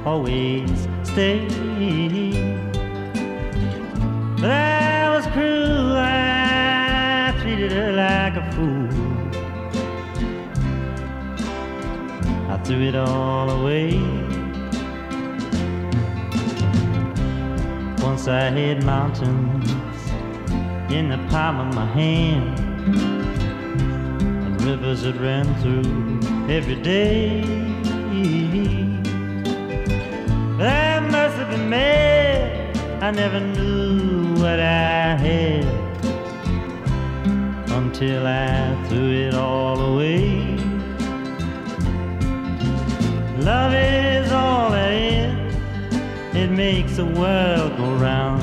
always 0.05 0.89
stay. 1.05 1.47
But 4.41 4.51
I 4.51 5.15
was 5.15 5.27
cruel, 5.29 5.97
I 5.97 7.35
treated 7.41 7.73
her 7.73 7.93
like 7.93 8.37
a 8.37 8.53
fool. 8.53 8.89
I 12.51 12.57
threw 12.65 12.83
it 12.83 12.97
all 12.97 13.49
away. 13.51 13.99
Once 18.03 18.27
I 18.27 18.51
hit 18.51 18.85
mountains 18.85 19.71
in 20.93 21.09
the 21.11 21.19
palm 21.31 21.61
of 21.61 21.75
my 21.75 21.87
hand 21.87 22.59
and 24.45 24.63
rivers 24.63 25.03
that 25.03 25.17
ran 25.21 25.47
through 25.61 26.21
every 26.53 26.77
day. 26.83 27.58
I 33.09 33.11
never 33.11 33.41
knew 33.41 34.35
what 34.35 34.61
I 34.61 35.17
had 35.17 35.65
until 37.71 38.27
I 38.27 38.77
threw 38.87 39.11
it 39.13 39.35
all 39.35 39.81
away. 39.81 40.59
Love 43.39 43.73
is 43.73 44.31
all 44.31 44.75
it 44.75 44.93
is. 44.93 45.57
It 46.37 46.51
makes 46.51 46.97
the 46.97 47.07
world 47.07 47.79
go 47.79 47.95
round. 47.95 48.43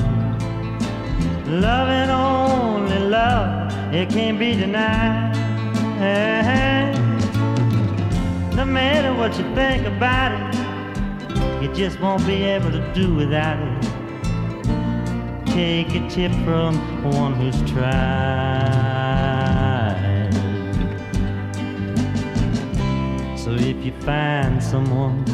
Love 1.46 1.88
and 1.88 2.10
only 2.10 2.98
love, 2.98 3.72
it 3.94 4.08
can't 4.10 4.36
be 4.36 4.56
denied. 4.56 5.36
No 8.56 8.64
matter 8.64 9.14
what 9.14 9.38
you 9.38 9.44
think 9.54 9.86
about 9.86 10.32
it, 10.32 10.45
just 11.76 12.00
won't 12.00 12.26
be 12.26 12.42
able 12.42 12.70
to 12.70 12.92
do 12.94 13.14
without 13.14 13.58
it. 13.60 13.82
Take 15.46 15.94
a 15.94 16.08
tip 16.08 16.32
from 16.44 16.76
one 17.12 17.34
who's 17.34 17.60
tried. 17.70 17.92
So 23.36 23.52
if 23.52 23.84
you 23.84 23.92
find 24.00 24.62
someone 24.62 25.26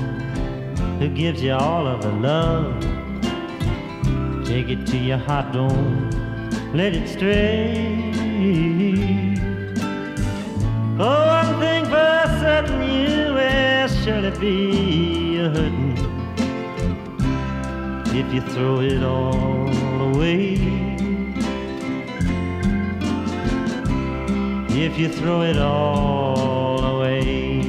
who 0.98 1.08
gives 1.08 1.42
you 1.42 1.52
all 1.54 1.86
of 1.86 2.02
the 2.02 2.12
love, 2.12 2.92
Take 4.52 4.68
it 4.68 4.86
to 4.88 4.98
your 4.98 5.16
heart, 5.16 5.54
don't 5.54 6.10
let 6.74 6.94
it 6.94 7.08
stray. 7.08 8.12
Oh, 10.98 11.26
one 11.26 11.58
thing 11.58 11.84
for 11.86 12.38
certain, 12.38 12.82
you 12.82 13.32
will 13.32 13.88
surely 13.88 14.30
be 14.38 15.38
a 15.38 15.81
if 18.14 18.32
you 18.34 18.42
throw 18.42 18.80
it 18.80 19.02
all 19.02 19.68
away. 20.12 20.54
If 24.68 24.98
you 24.98 25.08
throw 25.08 25.42
it 25.42 25.56
all 25.56 26.84
away. 26.84 27.62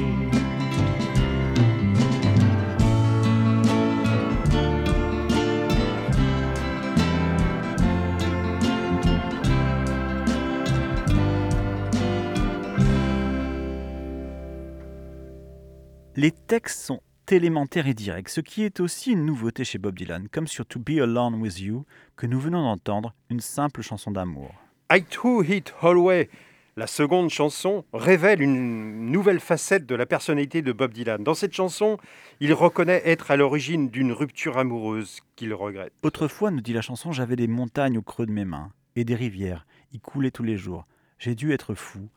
Les 16.16 16.30
textes 16.30 16.84
sont 16.84 17.00
élémentaire 17.34 17.86
et 17.86 17.94
direct, 17.94 18.28
ce 18.28 18.40
qui 18.40 18.62
est 18.62 18.80
aussi 18.80 19.12
une 19.12 19.26
nouveauté 19.26 19.64
chez 19.64 19.78
Bob 19.78 19.96
Dylan, 19.96 20.28
comme 20.28 20.46
sur 20.46 20.66
To 20.66 20.78
Be 20.78 21.00
Alone 21.00 21.34
With 21.34 21.60
You, 21.60 21.84
que 22.16 22.26
nous 22.26 22.40
venons 22.40 22.62
d'entendre, 22.62 23.14
une 23.30 23.40
simple 23.40 23.82
chanson 23.82 24.10
d'amour. 24.10 24.54
I 24.92 25.02
Too 25.02 25.42
Hit 25.42 25.74
Holloway, 25.82 26.30
la 26.76 26.86
seconde 26.86 27.30
chanson, 27.30 27.84
révèle 27.92 28.42
une 28.42 29.10
nouvelle 29.10 29.40
facette 29.40 29.86
de 29.86 29.94
la 29.94 30.06
personnalité 30.06 30.62
de 30.62 30.72
Bob 30.72 30.92
Dylan. 30.92 31.22
Dans 31.22 31.34
cette 31.34 31.52
chanson, 31.52 31.98
il 32.40 32.52
reconnaît 32.52 33.02
être 33.04 33.30
à 33.30 33.36
l'origine 33.36 33.88
d'une 33.88 34.12
rupture 34.12 34.58
amoureuse 34.58 35.20
qu'il 35.36 35.54
regrette. 35.54 35.92
Autrefois, 36.02 36.50
nous 36.50 36.60
dit 36.60 36.72
la 36.72 36.82
chanson, 36.82 37.12
j'avais 37.12 37.36
des 37.36 37.48
montagnes 37.48 37.98
au 37.98 38.02
creux 38.02 38.26
de 38.26 38.32
mes 38.32 38.44
mains 38.44 38.72
et 38.96 39.04
des 39.04 39.14
rivières, 39.14 39.66
y 39.92 40.00
coulaient 40.00 40.30
tous 40.30 40.42
les 40.42 40.56
jours. 40.56 40.86
J'ai 41.18 41.34
dû 41.34 41.52
être 41.52 41.74
fou. 41.74 42.08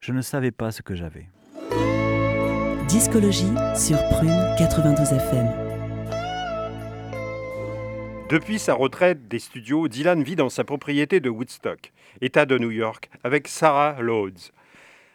Je 0.00 0.12
ne 0.12 0.22
savais 0.22 0.50
pas 0.52 0.72
ce 0.72 0.82
que 0.82 0.94
j'avais. 0.94 1.28
Discologie 2.88 3.52
sur 3.74 3.98
Prune 4.10 4.54
92 4.56 5.12
FM. 5.12 5.48
Depuis 8.28 8.60
sa 8.60 8.74
retraite 8.74 9.26
des 9.26 9.40
studios, 9.40 9.88
Dylan 9.88 10.22
vit 10.22 10.36
dans 10.36 10.48
sa 10.48 10.62
propriété 10.62 11.18
de 11.18 11.28
Woodstock, 11.28 11.92
État 12.20 12.46
de 12.46 12.56
New 12.58 12.70
York, 12.70 13.10
avec 13.24 13.48
Sarah 13.48 13.96
Rhodes. 14.00 14.38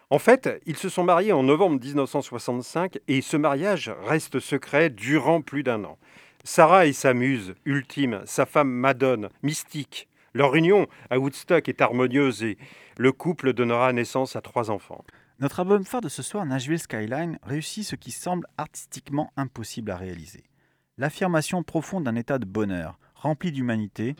En 0.10 0.20
fait, 0.20 0.62
ils 0.66 0.76
se 0.76 0.90
sont 0.90 1.06
mariés 1.06 1.32
en 1.32 1.44
novembre 1.44 1.80
1965 1.82 3.00
et 3.08 3.22
ce 3.22 3.38
mariage 3.38 3.90
reste 4.06 4.42
secret 4.42 4.90
durant 4.90 5.42
plus 5.42 5.64
d'un 5.64 5.86
an. 5.86 5.98
Sarah 6.44 6.88
est 6.88 6.94
sa 6.94 7.14
muse 7.14 7.56
ultime, 7.64 8.22
sa 8.26 8.46
femme 8.46 8.70
Madone, 8.70 9.30
mystique. 9.44 10.10
Leur 10.34 10.56
union 10.56 10.88
à 11.10 11.20
Woodstock 11.20 11.70
est 11.70 11.80
harmonieuse 11.80 12.44
et 12.44 12.58
le 12.98 13.14
couple 13.14 13.54
donnera 13.54 13.94
naissance 13.94 14.36
à 14.36 14.42
trois 14.42 14.72
enfants. 14.72 15.06
Notre 15.42 15.62
album 15.62 15.84
phare 15.84 16.02
de 16.02 16.10
ce 16.10 16.22
soir, 16.22 16.46
Nashville 16.46 16.78
Skyline, 16.78 17.40
réussit 17.42 17.84
ce 17.84 17.96
qui 17.96 18.12
semble 18.12 18.46
artistiquement 18.60 19.34
impossible 19.36 19.90
à 19.90 19.98
réaliser. 19.98 20.44
L'affirmation 21.00 21.64
profonde 21.64 22.04
d'un 22.04 22.14
état 22.14 22.38
de 22.38 22.46
bonheur, 22.46 23.00
rempli 23.16 23.52
d'humanité, 23.52 24.16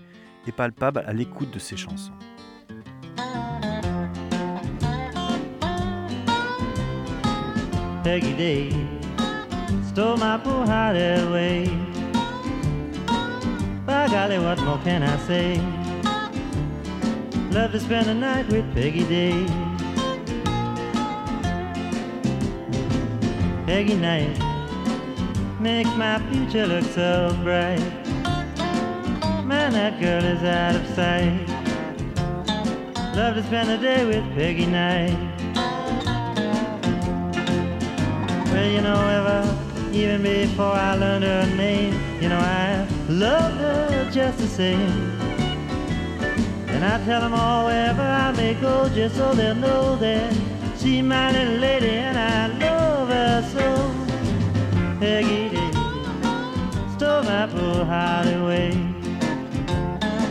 est 0.48 0.52
palpable 0.52 1.04
à 1.06 1.14
l'écoute 1.14 1.52
de 1.52 1.60
ses 1.60 1.78
chansons. 1.78 2.12
Peggy 8.04 8.34
Day 8.34 8.70
stole 9.90 10.18
my 10.18 10.40
poor 10.44 10.66
heart 10.66 10.96
away. 10.98 11.70
Love 17.52 17.74
to 17.74 17.80
spend 17.80 18.08
the 18.08 18.14
night 18.16 18.50
with 18.50 18.66
Peggy 18.74 19.04
Day. 19.04 19.71
Peggy 23.72 23.96
night 23.96 24.38
make 25.62 25.88
my 25.96 26.20
future 26.30 26.68
look 26.68 26.84
so 26.84 27.34
bright. 27.42 27.80
Man, 29.46 29.72
that 29.72 29.98
girl 29.98 30.26
is 30.26 30.44
out 30.44 30.76
of 30.76 30.86
sight. 30.88 31.48
Love 33.16 33.36
to 33.36 33.44
spend 33.44 33.70
the 33.70 33.78
day 33.78 34.06
with 34.06 34.26
Peggy 34.36 34.66
night. 34.66 35.18
Well, 38.52 38.70
you 38.70 38.82
know, 38.82 39.00
ever, 39.18 39.42
even 39.94 40.22
before 40.22 40.66
I 40.66 40.96
learned 40.96 41.24
her 41.24 41.56
name, 41.56 41.94
you 42.22 42.28
know, 42.28 42.40
I 42.40 42.86
loved 43.08 43.56
her 43.56 44.10
just 44.12 44.38
the 44.40 44.48
same. 44.48 45.18
And 46.68 46.84
I 46.84 47.02
tell 47.06 47.22
them 47.22 47.34
all 47.34 47.68
wherever 47.68 48.02
I 48.02 48.34
may 48.34 48.54
go, 48.56 48.90
just 48.90 49.16
so 49.16 49.34
they'll 49.34 49.56
know 49.56 49.96
that 49.96 50.34
she's 50.78 51.02
my 51.04 51.32
little 51.32 51.56
lady 51.56 51.92
and 51.92 52.18
I 52.18 52.61
Peggy 55.00 55.50
stole 56.96 57.24
my 57.24 57.48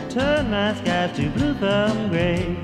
turned 0.09 0.51
my 0.51 0.75
skies 0.75 1.17
to 1.17 1.29
blue 1.31 1.55
from 1.55 2.09
gray. 2.09 2.57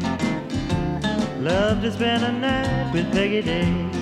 Love 1.40 1.82
to 1.82 1.90
spend 1.90 2.24
a 2.24 2.32
night 2.32 2.92
with 2.94 3.10
Peggy 3.12 3.42
Day. 3.42 3.95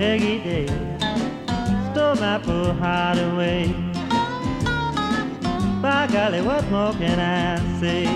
Peggy 0.00 0.38
Day 0.38 0.66
stole 1.92 2.14
my 2.14 2.40
poor 2.42 2.72
heart 2.72 3.18
away. 3.18 3.66
By 5.82 6.08
golly, 6.10 6.40
what 6.40 6.64
more 6.70 6.94
can 6.94 7.20
I 7.20 7.58
say? 7.78 8.06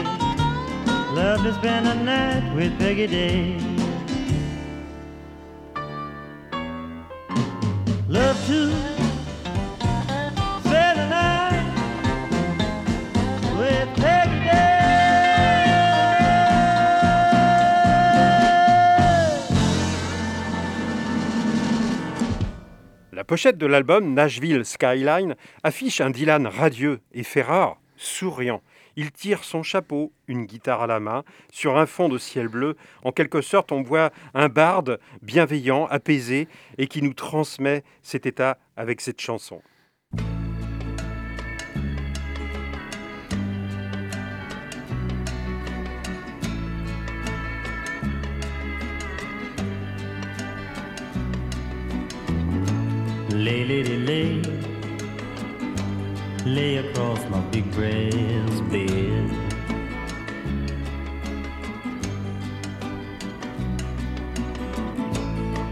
Love 1.12 1.42
to 1.42 1.53
spend 1.53 1.87
a 1.87 1.94
night 2.03 2.55
with 2.55 2.79
Peggy 2.79 3.07
Day. 3.07 3.63
La 23.24 23.26
pochette 23.26 23.56
de 23.56 23.64
l'album 23.64 24.12
Nashville 24.12 24.66
Skyline 24.66 25.34
affiche 25.62 26.02
un 26.02 26.10
Dylan 26.10 26.46
radieux 26.46 27.00
et 27.14 27.22
fait 27.22 27.40
rare, 27.40 27.80
souriant. 27.96 28.60
Il 28.96 29.12
tire 29.12 29.44
son 29.44 29.62
chapeau, 29.62 30.12
une 30.28 30.44
guitare 30.44 30.82
à 30.82 30.87
la 30.87 31.00
main, 31.00 31.24
sur 31.50 31.78
un 31.78 31.87
fond 31.87 32.10
de 32.10 32.18
ciel 32.18 32.48
bleu. 32.48 32.76
En 33.02 33.12
quelque 33.12 33.40
sorte, 33.40 33.72
on 33.72 33.80
voit 33.80 34.10
un 34.34 34.50
barde 34.50 35.00
bienveillant, 35.22 35.87
apaisé, 35.87 36.48
et 36.76 36.87
qui 36.87 37.00
nous 37.00 37.14
transmet 37.14 37.82
cet 38.02 38.26
état 38.26 38.58
avec 38.76 39.00
cette 39.00 39.22
chanson. 39.22 39.62
Lay, 53.44 53.62
lady, 53.66 53.98
lay, 53.98 54.42
lay 56.46 56.76
across 56.78 57.20
my 57.28 57.40
big 57.52 57.70
breast 57.72 58.62
bed. 58.70 59.30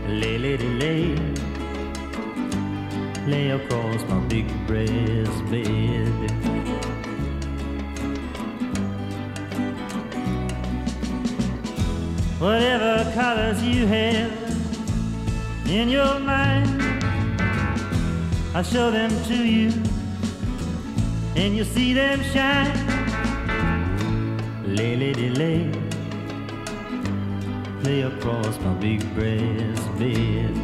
Lay, 0.07 0.37
lady, 0.37 0.69
lay, 0.83 1.17
lay 3.27 3.51
across 3.53 4.03
my 4.05 4.21
big 4.29 4.47
breast 4.67 5.43
bed. 5.51 6.31
Whatever 12.39 13.11
colors 13.15 13.63
you 13.63 13.87
have 13.87 14.31
in 15.67 15.89
your 15.89 16.19
mind. 16.21 16.92
I'll 18.55 18.63
show 18.63 18.91
them 18.91 19.11
to 19.25 19.35
you, 19.35 19.71
and 21.37 21.57
you'll 21.57 21.65
see 21.65 21.95
them 21.95 22.23
shine. 22.23 22.77
Lay, 24.67 24.95
lady, 24.95 25.31
lay, 25.31 25.73
lay 27.83 28.03
across 28.03 28.59
my 28.61 28.75
big 28.75 29.01
breast 29.15 29.99
bed. 29.99 30.55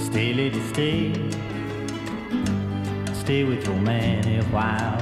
Stay, 0.00 0.32
lady, 0.32 0.60
stay, 0.72 1.12
stay 3.12 3.44
with 3.44 3.62
your 3.66 3.76
man 3.76 4.26
a 4.26 4.42
while. 4.44 5.01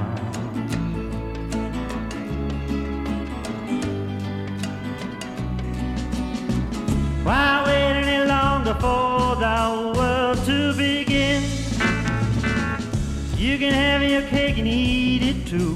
Too. 15.51 15.75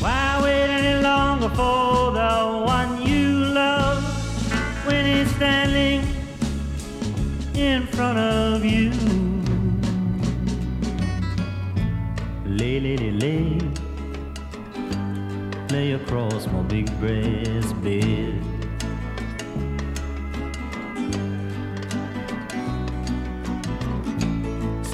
Why 0.00 0.40
wait 0.42 0.70
any 0.70 1.02
longer 1.02 1.50
for 1.50 2.10
the 2.12 2.62
one 2.64 3.02
you 3.02 3.44
love 3.60 4.02
when 4.86 5.04
he's 5.04 5.30
standing 5.36 6.00
in 7.54 7.86
front 7.88 8.18
of 8.18 8.64
you? 8.64 8.92
Lay, 12.46 12.80
lay, 12.80 12.96
lay, 12.96 13.10
lay, 13.10 13.58
lay 15.68 15.92
across 15.92 16.46
my 16.46 16.62
big 16.62 16.86
breast 16.98 17.74
bed. 17.82 18.15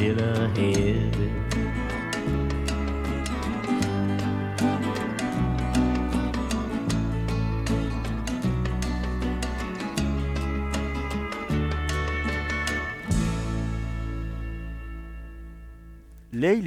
still 0.00 0.18
ahead. 0.18 1.14
Lay 16.32 16.62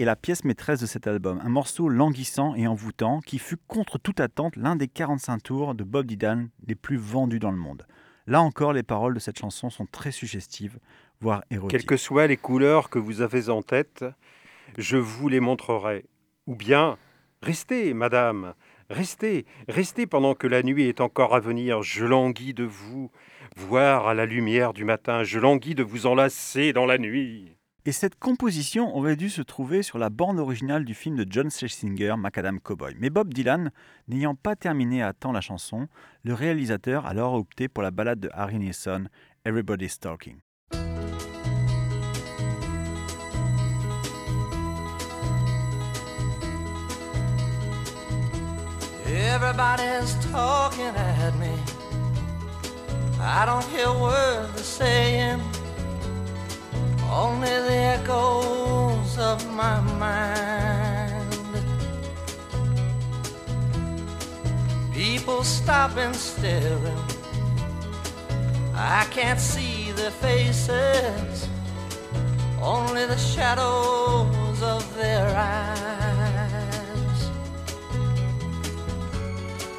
est 0.00 0.04
la 0.04 0.16
pièce 0.16 0.42
maîtresse 0.42 0.80
de 0.80 0.86
cet 0.86 1.06
album, 1.06 1.40
un 1.44 1.48
morceau 1.48 1.88
languissant 1.88 2.56
et 2.56 2.66
envoûtant 2.66 3.20
qui 3.20 3.38
fut 3.38 3.56
contre 3.68 3.98
toute 3.98 4.18
attente 4.18 4.56
l'un 4.56 4.74
des 4.74 4.88
45 4.88 5.42
tours 5.44 5.74
de 5.76 5.84
Bob 5.84 6.06
Dylan 6.06 6.48
les 6.66 6.74
plus 6.74 6.96
vendus 6.96 7.38
dans 7.38 7.52
le 7.52 7.56
monde. 7.56 7.86
Là 8.26 8.40
encore, 8.40 8.72
les 8.72 8.82
paroles 8.82 9.12
de 9.12 9.20
cette 9.20 9.38
chanson 9.38 9.68
sont 9.68 9.84
très 9.84 10.10
suggestives, 10.10 10.78
voire. 11.24 11.42
Quelles 11.68 11.86
que 11.86 11.96
soient 11.96 12.26
les 12.26 12.36
couleurs 12.36 12.90
que 12.90 12.98
vous 12.98 13.20
avez 13.20 13.48
en 13.48 13.62
tête, 13.62 14.04
je 14.78 14.96
vous 14.96 15.28
les 15.28 15.40
montrerai. 15.40 16.04
Ou 16.46 16.54
bien, 16.54 16.98
restez, 17.42 17.94
madame, 17.94 18.54
restez, 18.90 19.46
restez 19.68 20.06
pendant 20.06 20.34
que 20.34 20.46
la 20.46 20.62
nuit 20.62 20.84
est 20.84 21.00
encore 21.00 21.34
à 21.34 21.40
venir. 21.40 21.82
Je 21.82 22.04
languis 22.04 22.54
de 22.54 22.64
vous 22.64 23.10
voir 23.56 24.06
à 24.06 24.14
la 24.14 24.26
lumière 24.26 24.72
du 24.72 24.84
matin. 24.84 25.24
Je 25.24 25.38
languis 25.38 25.74
de 25.74 25.82
vous 25.82 26.06
enlacer 26.06 26.72
dans 26.72 26.86
la 26.86 26.98
nuit. 26.98 27.56
Et 27.86 27.92
cette 27.92 28.18
composition 28.18 28.96
aurait 28.96 29.16
dû 29.16 29.28
se 29.28 29.42
trouver 29.42 29.82
sur 29.82 29.98
la 29.98 30.08
bande 30.08 30.38
originale 30.38 30.86
du 30.86 30.94
film 30.94 31.16
de 31.16 31.26
John 31.28 31.50
Schlesinger, 31.50 32.14
Macadam 32.16 32.58
Cowboy. 32.58 32.94
Mais 32.98 33.10
Bob 33.10 33.34
Dylan, 33.34 33.70
n'ayant 34.08 34.34
pas 34.34 34.56
terminé 34.56 35.02
à 35.02 35.12
temps 35.12 35.32
la 35.32 35.42
chanson, 35.42 35.88
le 36.22 36.32
réalisateur 36.32 37.04
a 37.04 37.10
alors 37.10 37.34
opté 37.34 37.68
pour 37.68 37.82
la 37.82 37.90
ballade 37.90 38.20
de 38.20 38.30
Harry 38.32 38.58
Nilsson, 38.58 39.04
Everybody's 39.44 40.00
Talking. 40.00 40.38
Everybody's 49.06 50.14
talking 50.32 50.94
at 50.96 51.36
me. 51.38 51.54
I 53.20 53.44
don't 53.46 53.64
hear 53.64 53.92
words 53.92 54.52
they're 54.54 54.64
saying, 54.64 55.40
only 57.10 57.48
the 57.48 57.76
echoes 57.98 59.18
of 59.18 59.46
my 59.54 59.80
mind. 59.80 61.34
People 64.92 65.44
stopping, 65.44 66.14
staring. 66.14 67.04
I 68.74 69.06
can't 69.10 69.40
see 69.40 69.92
their 69.92 70.10
faces, 70.10 71.48
only 72.62 73.06
the 73.06 73.18
shadows 73.18 74.62
of 74.62 74.96
their 74.96 75.28
eyes. 75.36 76.23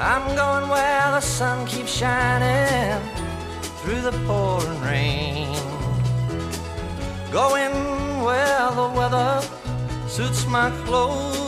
I'm 0.00 0.34
going 0.34 0.68
where 0.68 1.10
the 1.10 1.20
sun 1.20 1.66
keeps 1.66 1.92
shining 1.92 3.00
through 3.80 4.00
the 4.00 4.12
pouring 4.26 4.80
rain. 4.80 5.54
Going 7.30 8.22
where 8.24 8.70
the 8.70 8.88
weather 8.96 9.42
suits 10.08 10.46
my 10.46 10.70
clothes. 10.86 11.47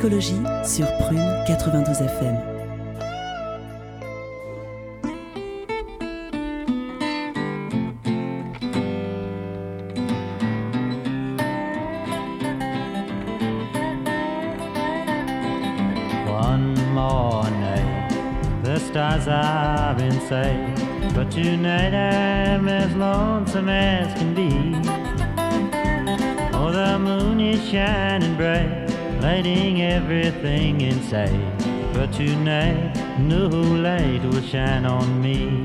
Discologie 0.00 0.44
sur 0.64 0.86
Prune 0.98 1.18
92 1.48 2.02
FM. 2.02 2.36
One 16.28 16.74
more 16.94 17.50
night, 17.50 18.08
the 18.62 18.78
stars 18.78 19.26
are 19.26 20.00
in 20.00 20.20
sight. 20.28 21.12
But 21.12 21.32
tonight 21.32 21.92
I'm 21.92 22.68
as 22.68 22.94
lonesome 22.94 23.68
as 23.68 24.16
can 24.16 24.32
be. 24.32 24.67
Everything 29.46 30.80
in 30.80 31.00
sight. 31.02 31.58
But 31.92 32.12
tonight, 32.12 32.92
no 33.20 33.46
light 33.46 34.22
will 34.24 34.42
shine 34.42 34.84
on 34.84 35.20
me. 35.22 35.64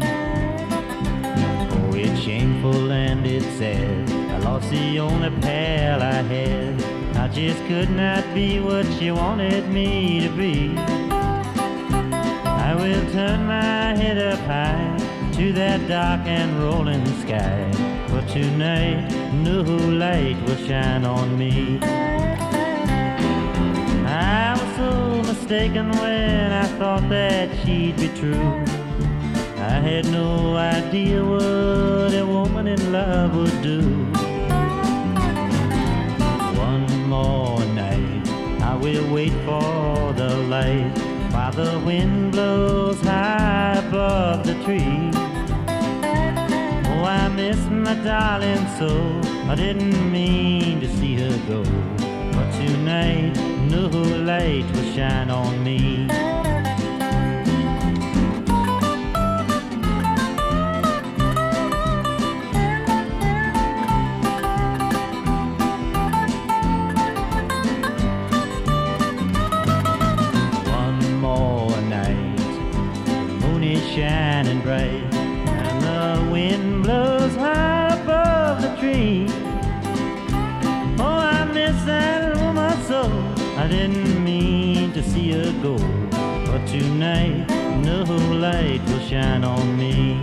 Oh, 1.71 1.91
it's 1.95 2.19
shameful 2.19 2.91
and 2.91 3.25
it's 3.25 3.45
sad. 3.57 4.09
I 4.11 4.37
lost 4.39 4.69
the 4.69 4.99
only 4.99 5.31
pal 5.41 6.03
I 6.03 6.21
had. 6.21 6.83
I 7.15 7.27
just 7.29 7.63
could 7.65 7.89
not 7.89 8.23
be 8.35 8.59
what 8.59 8.85
she 8.99 9.09
wanted 9.11 9.67
me 9.69 10.19
to 10.21 10.29
be. 10.29 10.77
I 10.77 12.75
will 12.75 13.11
turn 13.11 13.47
my 13.47 13.95
head 13.95 14.19
up 14.19 14.39
high 14.41 15.31
to 15.33 15.51
that 15.53 15.87
dark 15.87 16.27
and 16.27 16.61
rolling 16.61 17.05
sky. 17.21 17.71
But 18.09 18.27
tonight, 18.27 19.09
no 19.33 19.61
light 19.61 20.39
will 20.45 20.57
shine 20.57 21.05
on 21.05 21.37
me. 21.37 21.79
Mistaken 25.43 25.91
when 25.99 26.53
I 26.53 26.65
thought 26.79 27.09
that 27.09 27.49
she'd 27.59 27.97
be 27.97 28.07
true. 28.19 28.63
I 29.57 29.75
had 29.89 30.05
no 30.09 30.55
idea 30.55 31.21
what 31.21 32.13
a 32.13 32.25
woman 32.25 32.65
in 32.67 32.93
love 32.93 33.35
would 33.35 33.61
do. 33.61 33.81
One 36.69 36.87
more 37.09 37.59
night, 37.75 38.25
I 38.61 38.77
will 38.77 39.13
wait 39.13 39.33
for 39.43 40.13
the 40.13 40.33
light 40.47 40.97
while 41.33 41.51
the 41.51 41.77
wind 41.85 42.31
blows 42.31 43.01
high 43.01 43.83
above 43.85 44.45
the 44.45 44.53
tree. 44.63 45.11
Oh, 46.87 47.03
I 47.03 47.27
miss 47.27 47.59
my 47.69 47.95
darling 47.95 48.65
so. 48.79 48.91
I 49.51 49.55
didn't 49.55 50.09
mean 50.09 50.79
to 50.79 50.87
see 50.87 51.15
her 51.15 51.37
go. 51.49 52.12
Tonight, 52.65 53.35
no 53.69 53.87
light 53.87 54.65
will 54.71 54.93
shine 54.93 55.29
on 55.29 55.63
me. 55.63 56.07
One 70.71 71.19
more 71.19 71.81
night, 71.81 72.37
the 73.05 73.37
moon 73.41 73.63
is 73.63 73.85
shining 73.91 74.61
bright, 74.61 75.12
but 85.63 86.67
tonight 86.67 87.47
no 87.85 88.03
light 88.33 88.81
will 88.87 88.99
shine 88.99 89.45
on 89.45 89.77
me. 89.77 90.19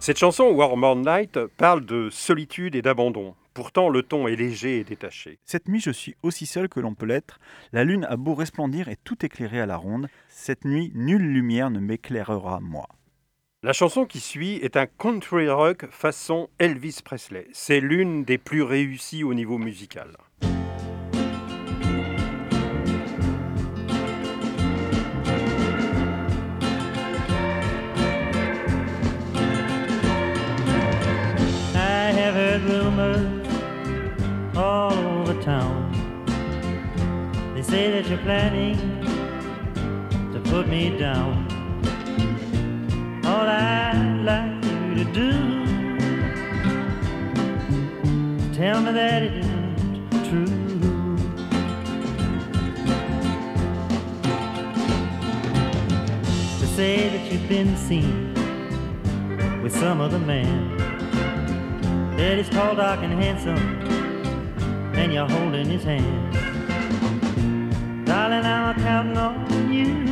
Cette 0.00 0.18
chanson, 0.18 0.50
Warm 0.50 0.82
All 0.82 0.96
Night, 0.96 1.38
parle 1.56 1.86
de 1.86 2.10
solitude 2.10 2.74
et 2.74 2.82
d'abandon. 2.82 3.36
Pourtant, 3.54 3.88
le 3.88 4.02
ton 4.02 4.26
est 4.28 4.36
léger 4.36 4.78
et 4.78 4.84
détaché. 4.84 5.38
Cette 5.44 5.68
nuit, 5.68 5.80
je 5.80 5.90
suis 5.90 6.16
aussi 6.22 6.46
seul 6.46 6.68
que 6.68 6.80
l'on 6.80 6.94
peut 6.94 7.06
l'être. 7.06 7.38
La 7.72 7.84
lune 7.84 8.06
a 8.08 8.16
beau 8.16 8.34
resplendir 8.34 8.88
et 8.88 8.96
tout 8.96 9.24
éclairer 9.24 9.60
à 9.60 9.66
la 9.66 9.76
ronde. 9.76 10.08
Cette 10.28 10.64
nuit, 10.64 10.90
nulle 10.94 11.32
lumière 11.32 11.70
ne 11.70 11.80
m'éclairera, 11.80 12.60
moi. 12.60 12.88
La 13.62 13.72
chanson 13.72 14.06
qui 14.06 14.18
suit 14.18 14.56
est 14.56 14.76
un 14.76 14.86
country 14.86 15.48
rock 15.48 15.86
façon 15.90 16.48
Elvis 16.58 16.98
Presley. 17.04 17.46
C'est 17.52 17.80
l'une 17.80 18.24
des 18.24 18.38
plus 18.38 18.62
réussies 18.62 19.22
au 19.22 19.34
niveau 19.34 19.58
musical. 19.58 20.16
All 34.56 34.92
over 34.92 35.40
town. 35.42 35.92
They 37.54 37.62
say 37.62 37.90
that 37.92 38.08
you're 38.08 38.18
planning 38.18 38.76
to 40.32 40.40
put 40.50 40.68
me 40.68 40.98
down. 40.98 41.46
All 43.24 43.46
I'd 43.48 44.22
like 44.24 44.64
you 44.64 45.04
to 45.04 45.12
do 45.12 45.62
tell 48.52 48.80
me 48.82 48.92
that 48.92 49.22
it 49.22 49.34
isn't 49.38 50.10
true. 50.28 50.46
To 56.60 56.66
say 56.76 57.08
that 57.08 57.32
you've 57.32 57.48
been 57.48 57.76
seen 57.76 58.34
with 59.62 59.74
some 59.74 60.00
other 60.00 60.18
man. 60.18 60.76
That 62.16 62.36
he's 62.36 62.48
tall, 62.50 62.76
dark, 62.76 63.00
and 63.02 63.12
handsome, 63.14 64.01
and 64.94 65.12
you're 65.12 65.28
holding 65.28 65.66
his 65.66 65.84
hand. 65.84 66.34
Darling, 68.06 68.44
I'm 68.44 68.74
counting 68.82 69.16
on 69.16 69.72
you. 69.72 70.02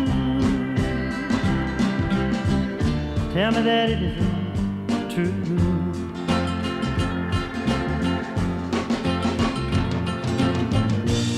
Tell 3.35 3.53
me 3.53 3.63
that 3.63 3.91
it 3.91 4.03
isn't 4.03 5.11
true. 5.11 5.51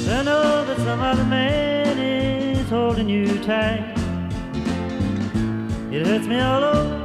I 0.09 0.23
know 0.25 0.65
that 0.65 0.77
some 0.79 1.01
other 1.01 1.25
man 1.25 1.99
is 1.99 2.69
holding 2.71 3.09
you 3.09 3.39
tight. 3.43 3.99
It 5.91 6.07
hurts 6.07 6.27
me 6.27 6.41
all 6.41 6.63
over. 6.63 7.03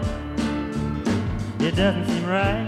It 1.59 1.75
doesn't 1.75 2.05
seem 2.05 2.25
right. 2.25 2.66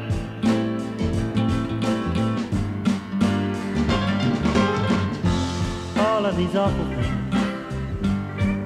Of 6.30 6.38
these 6.38 6.56
awful 6.56 6.86
things 6.86 7.32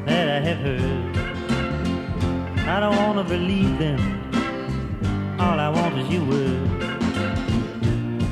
that 0.05 0.28
I 0.30 0.39
have 0.41 0.57
heard. 0.57 1.18
I 2.68 2.80
don't 2.82 2.95
want 2.97 3.18
to 3.20 3.24
believe 3.24 3.78
them. 3.78 3.99
All 5.39 5.57
I 5.57 5.70
want 5.70 5.97
is 5.97 6.09
your 6.09 6.26
word. 6.26 6.70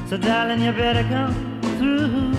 So, 0.09 0.17
darling, 0.17 0.61
you 0.61 0.73
better 0.73 1.03
come 1.03 1.61
through. 1.77 2.33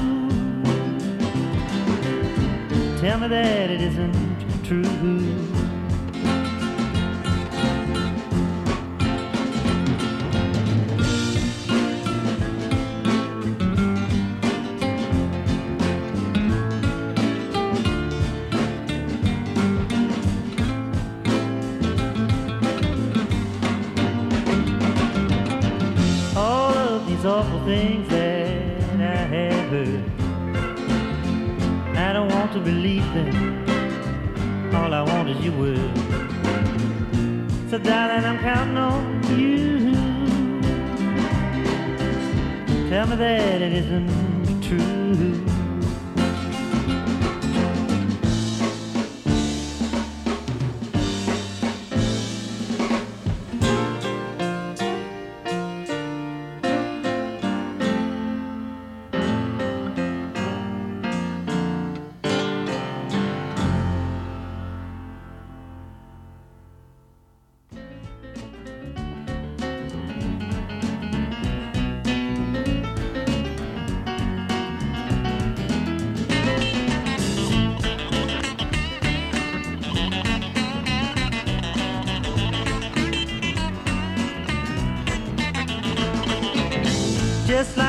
Tell 3.01 3.21
me 3.21 3.29
that 3.29 3.71
it 3.71 3.81
isn't 3.81 4.65
true. 4.65 5.52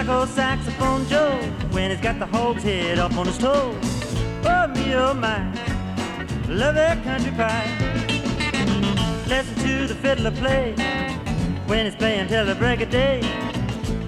Old 0.10 0.28
saxophone 0.30 1.06
Joe 1.08 1.32
when 1.72 1.90
he's 1.90 2.02
got 2.02 2.20
the 2.20 2.26
hog's 2.26 2.62
head 2.62 3.00
up 3.00 3.16
on 3.18 3.26
his 3.26 3.38
toe. 3.38 3.74
Oh 4.44 4.68
me, 4.68 4.94
oh 4.96 5.14
my, 5.14 5.46
love 6.48 6.76
that 6.76 7.02
country 7.04 7.32
pie. 7.32 7.68
Listen 9.28 9.56
to 9.56 9.88
the 9.88 9.96
fiddler 9.96 10.32
play 10.32 10.74
when 11.68 11.86
he's 11.86 11.96
playing 11.96 12.28
till 12.28 12.46
the 12.46 12.56
break 12.56 12.82
of 12.82 12.90
day. 12.90 13.22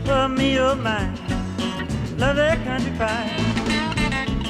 Oh 0.08 0.28
me, 0.28 0.60
oh 0.60 0.76
my, 0.76 1.08
love 2.18 2.36
that 2.36 2.62
country 2.66 2.92
pie. 2.98 3.32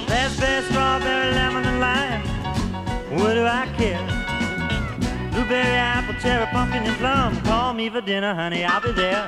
Raspberry, 0.09 0.63
strawberry, 0.65 1.31
lemon, 1.33 1.63
and 1.65 1.79
lime. 1.79 3.19
What 3.19 3.35
do 3.35 3.45
I 3.45 3.67
care? 3.77 4.01
Blueberry, 5.31 5.75
apple, 5.75 6.15
cherry, 6.21 6.47
pumpkin, 6.47 6.83
and 6.83 6.97
plum. 6.97 7.39
Call 7.41 7.73
me 7.73 7.89
for 7.89 8.01
dinner, 8.01 8.33
honey, 8.33 8.63
I'll 8.65 8.81
be 8.81 8.91
there. 8.93 9.25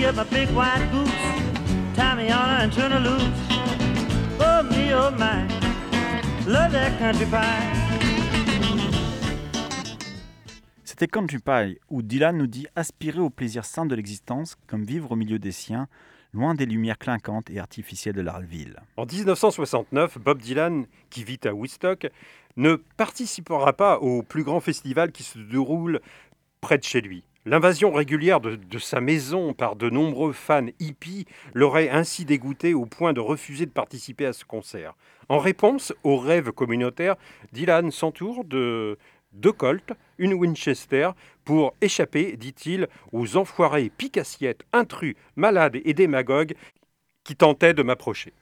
Saddle 0.00 0.06
me 0.06 0.06
up 0.06 0.16
my 0.16 0.24
big 0.24 0.48
white 0.54 0.90
boots. 0.90 1.10
Tie 1.94 2.14
me 2.14 2.32
on 2.32 2.62
and 2.62 2.72
turn 2.72 2.92
her 2.92 3.00
loose. 3.00 3.22
Oh 4.40 4.62
me, 4.62 4.94
oh 4.94 5.10
my, 5.10 5.46
love 6.46 6.72
that 6.72 6.98
country 6.98 7.26
pie. 7.26 7.66
C'était 10.84 11.06
Country 11.06 11.38
Pie, 11.38 11.78
où 11.88 12.02
Dylan 12.02 12.36
nous 12.36 12.46
dit 12.46 12.66
aspirer 12.76 13.20
au 13.20 13.30
plaisir 13.30 13.64
sain 13.64 13.86
de 13.86 13.94
l'existence, 13.94 14.56
comme 14.66 14.84
vivre 14.84 15.12
au 15.12 15.16
milieu 15.16 15.38
des 15.38 15.52
siens, 15.52 15.88
loin 16.32 16.54
des 16.54 16.66
lumières 16.66 16.98
clinquantes 16.98 17.48
et 17.50 17.58
artificielles 17.58 18.14
de 18.14 18.20
la 18.20 18.40
ville. 18.40 18.76
En 18.96 19.06
1969, 19.06 20.18
Bob 20.18 20.40
Dylan, 20.40 20.86
qui 21.08 21.24
vit 21.24 21.40
à 21.44 21.54
Woodstock, 21.54 22.08
ne 22.56 22.74
participera 22.96 23.72
pas 23.72 23.98
au 23.98 24.22
plus 24.22 24.44
grand 24.44 24.60
festival 24.60 25.12
qui 25.12 25.22
se 25.22 25.38
déroule 25.38 26.00
près 26.60 26.76
de 26.76 26.84
chez 26.84 27.00
lui. 27.00 27.24
L'invasion 27.46 27.90
régulière 27.90 28.38
de, 28.40 28.78
sa 28.78 29.00
maison 29.00 29.54
par 29.54 29.74
de 29.74 29.88
nombreux 29.88 30.32
fans 30.32 30.66
hippies 30.78 31.24
l'aurait 31.54 31.88
ainsi 31.88 32.26
dégoûté 32.26 32.74
au 32.74 32.84
point 32.84 33.14
de 33.14 33.20
refuser 33.20 33.64
de 33.64 33.70
participer 33.70 34.26
à 34.26 34.34
ce 34.34 34.44
concert. 34.44 34.94
En 35.30 35.38
réponse 35.38 35.94
au 36.04 36.18
rêve 36.18 36.52
communautaire, 36.52 37.16
Dylan 37.52 37.90
s'entoure 37.90 38.44
de 38.44 38.98
deux 39.32 39.52
Colts, 39.52 39.92
une 40.18 40.34
Winchester, 40.34 41.10
pour 41.46 41.72
échapper, 41.80 42.36
dit-il, 42.36 42.88
aux 43.12 43.38
enfoirés 43.38 43.90
picassiettes, 43.96 44.64
intrus, 44.74 45.16
malades 45.36 45.78
et 45.82 45.94
démagogues 45.94 46.54
qui 47.24 47.36
tentaient 47.36 47.74
de 47.74 47.82
m'approcher. 47.82 48.34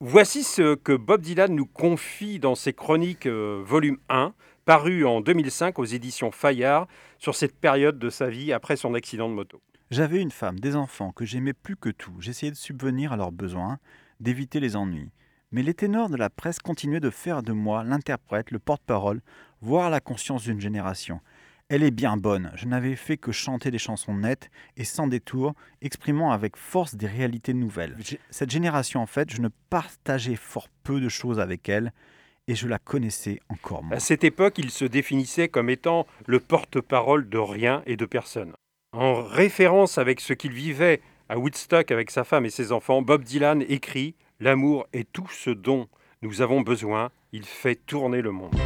Voici 0.00 0.42
ce 0.42 0.74
que 0.74 0.92
Bob 0.92 1.22
Dylan 1.22 1.54
nous 1.54 1.66
confie 1.66 2.38
dans 2.38 2.54
ses 2.54 2.72
chroniques 2.72 3.26
euh, 3.26 3.62
volume 3.64 3.98
1, 4.08 4.34
paru 4.70 5.04
en 5.04 5.20
2005 5.20 5.80
aux 5.80 5.84
éditions 5.84 6.30
Fayard, 6.30 6.86
sur 7.18 7.34
cette 7.34 7.58
période 7.58 7.98
de 7.98 8.08
sa 8.08 8.28
vie 8.28 8.52
après 8.52 8.76
son 8.76 8.94
accident 8.94 9.28
de 9.28 9.34
moto. 9.34 9.60
J'avais 9.90 10.20
une 10.20 10.30
femme, 10.30 10.60
des 10.60 10.76
enfants 10.76 11.10
que 11.10 11.24
j'aimais 11.24 11.54
plus 11.54 11.74
que 11.74 11.88
tout. 11.88 12.14
J'essayais 12.20 12.52
de 12.52 12.56
subvenir 12.56 13.12
à 13.12 13.16
leurs 13.16 13.32
besoins, 13.32 13.80
d'éviter 14.20 14.60
les 14.60 14.76
ennuis. 14.76 15.10
Mais 15.50 15.64
les 15.64 15.74
ténors 15.74 16.08
de 16.08 16.16
la 16.16 16.30
presse 16.30 16.60
continuaient 16.60 17.00
de 17.00 17.10
faire 17.10 17.42
de 17.42 17.50
moi 17.50 17.82
l'interprète, 17.82 18.52
le 18.52 18.60
porte-parole, 18.60 19.22
voire 19.60 19.90
la 19.90 19.98
conscience 19.98 20.44
d'une 20.44 20.60
génération. 20.60 21.20
Elle 21.68 21.82
est 21.82 21.90
bien 21.90 22.16
bonne. 22.16 22.52
Je 22.54 22.66
n'avais 22.66 22.94
fait 22.94 23.16
que 23.16 23.32
chanter 23.32 23.72
des 23.72 23.78
chansons 23.78 24.14
nettes 24.14 24.52
et 24.76 24.84
sans 24.84 25.08
détour, 25.08 25.54
exprimant 25.82 26.30
avec 26.30 26.56
force 26.56 26.94
des 26.94 27.08
réalités 27.08 27.54
nouvelles. 27.54 27.96
Cette 28.30 28.50
génération, 28.50 29.00
en 29.00 29.06
fait, 29.06 29.32
je 29.32 29.40
ne 29.40 29.48
partageais 29.68 30.36
fort 30.36 30.68
peu 30.84 31.00
de 31.00 31.08
choses 31.08 31.40
avec 31.40 31.68
elle 31.68 31.92
et 32.50 32.56
je 32.56 32.66
la 32.66 32.80
connaissais 32.80 33.38
encore 33.48 33.84
moins. 33.84 33.96
À 33.96 34.00
cette 34.00 34.24
époque, 34.24 34.58
il 34.58 34.70
se 34.70 34.84
définissait 34.84 35.48
comme 35.48 35.70
étant 35.70 36.06
le 36.26 36.40
porte-parole 36.40 37.28
de 37.28 37.38
rien 37.38 37.82
et 37.86 37.96
de 37.96 38.04
personne. 38.04 38.54
En 38.92 39.22
référence 39.22 39.98
avec 39.98 40.20
ce 40.20 40.32
qu'il 40.32 40.52
vivait 40.52 41.00
à 41.28 41.38
Woodstock 41.38 41.92
avec 41.92 42.10
sa 42.10 42.24
femme 42.24 42.44
et 42.44 42.50
ses 42.50 42.72
enfants, 42.72 43.02
Bob 43.02 43.22
Dylan 43.22 43.62
écrit 43.68 44.16
L'amour 44.40 44.88
est 44.92 45.10
tout 45.12 45.28
ce 45.30 45.50
dont 45.50 45.86
nous 46.22 46.42
avons 46.42 46.62
besoin, 46.62 47.10
il 47.32 47.44
fait 47.44 47.76
tourner 47.76 48.20
le 48.20 48.32
monde. 48.32 48.56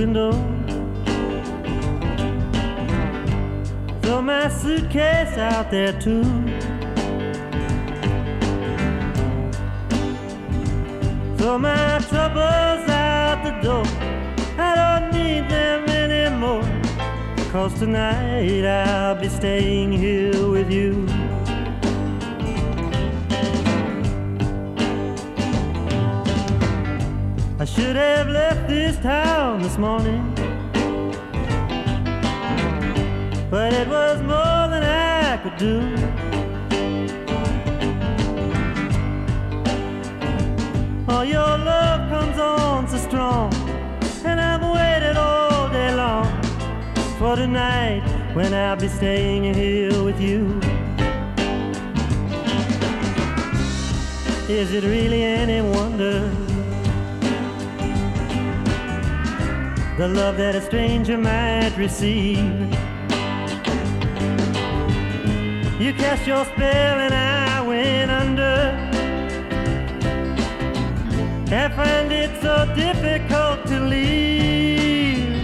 Window. 0.00 0.32
Throw 4.00 4.22
my 4.22 4.48
suitcase 4.48 5.36
out 5.36 5.70
there 5.70 5.92
too. 6.00 6.24
Throw 11.36 11.58
my 11.58 11.98
troubles 12.08 12.84
out 12.88 13.38
the 13.44 13.54
door. 13.66 13.84
I 14.68 14.70
don't 14.80 15.06
need 15.12 15.44
them 15.50 15.80
anymore. 16.04 16.64
Cause 17.52 17.74
tonight 17.78 18.64
I'll 18.64 19.20
be 19.20 19.28
staying 19.28 19.92
here 19.92 20.48
with 20.48 20.70
you. 20.72 21.19
I 27.60 27.66
should 27.66 27.94
have 27.94 28.26
left 28.28 28.68
this 28.68 28.96
town 29.00 29.60
this 29.60 29.76
morning. 29.76 30.32
But 33.50 33.74
it 33.74 33.86
was 33.86 34.22
more 34.22 34.64
than 34.72 34.82
I 34.82 35.36
could 35.42 35.58
do. 35.58 35.80
Oh, 41.06 41.20
your 41.20 41.58
love 41.58 42.08
comes 42.08 42.38
on 42.38 42.88
so 42.88 42.96
strong. 42.96 43.52
And 44.24 44.40
I've 44.40 44.62
waited 44.62 45.18
all 45.18 45.68
day 45.68 45.94
long 45.94 46.42
for 47.18 47.36
tonight 47.36 48.00
when 48.32 48.54
I'll 48.54 48.76
be 48.76 48.88
staying 48.88 49.52
here 49.52 50.02
with 50.02 50.18
you. 50.18 50.58
Is 54.48 54.72
it 54.72 54.82
really 54.82 55.22
any 55.22 55.60
wonder? 55.60 56.39
The 60.00 60.08
love 60.08 60.38
that 60.38 60.54
a 60.54 60.62
stranger 60.62 61.18
might 61.18 61.76
receive. 61.76 62.38
You 65.78 65.92
cast 65.92 66.26
your 66.26 66.46
spell 66.46 67.00
and 67.00 67.12
I 67.12 67.60
went 67.60 68.10
under. 68.10 68.58
I 71.54 71.68
find 71.68 72.10
it 72.10 72.30
so 72.40 72.64
difficult 72.74 73.66
to 73.66 73.78
leave. 73.78 75.36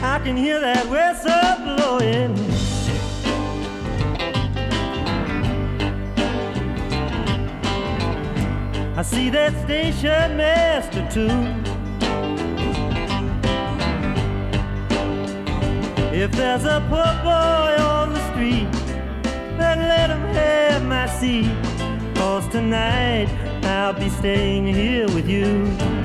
I 0.00 0.20
can 0.22 0.36
hear 0.36 0.60
that 0.60 0.86
whistle 0.86 1.64
blowing. 1.64 2.47
I 8.98 9.02
see 9.02 9.30
that 9.30 9.52
station 9.62 10.36
master 10.36 11.06
too. 11.08 11.30
If 16.12 16.32
there's 16.32 16.64
a 16.64 16.84
poor 16.88 17.14
boy 17.22 17.80
on 17.80 18.12
the 18.12 18.32
street, 18.32 18.66
then 19.56 19.78
let 19.78 20.10
him 20.10 20.22
have 20.34 20.84
my 20.84 21.06
seat. 21.06 21.54
Cause 22.16 22.48
tonight 22.48 23.28
I'll 23.62 23.92
be 23.92 24.08
staying 24.08 24.66
here 24.66 25.06
with 25.06 25.28
you. 25.28 25.97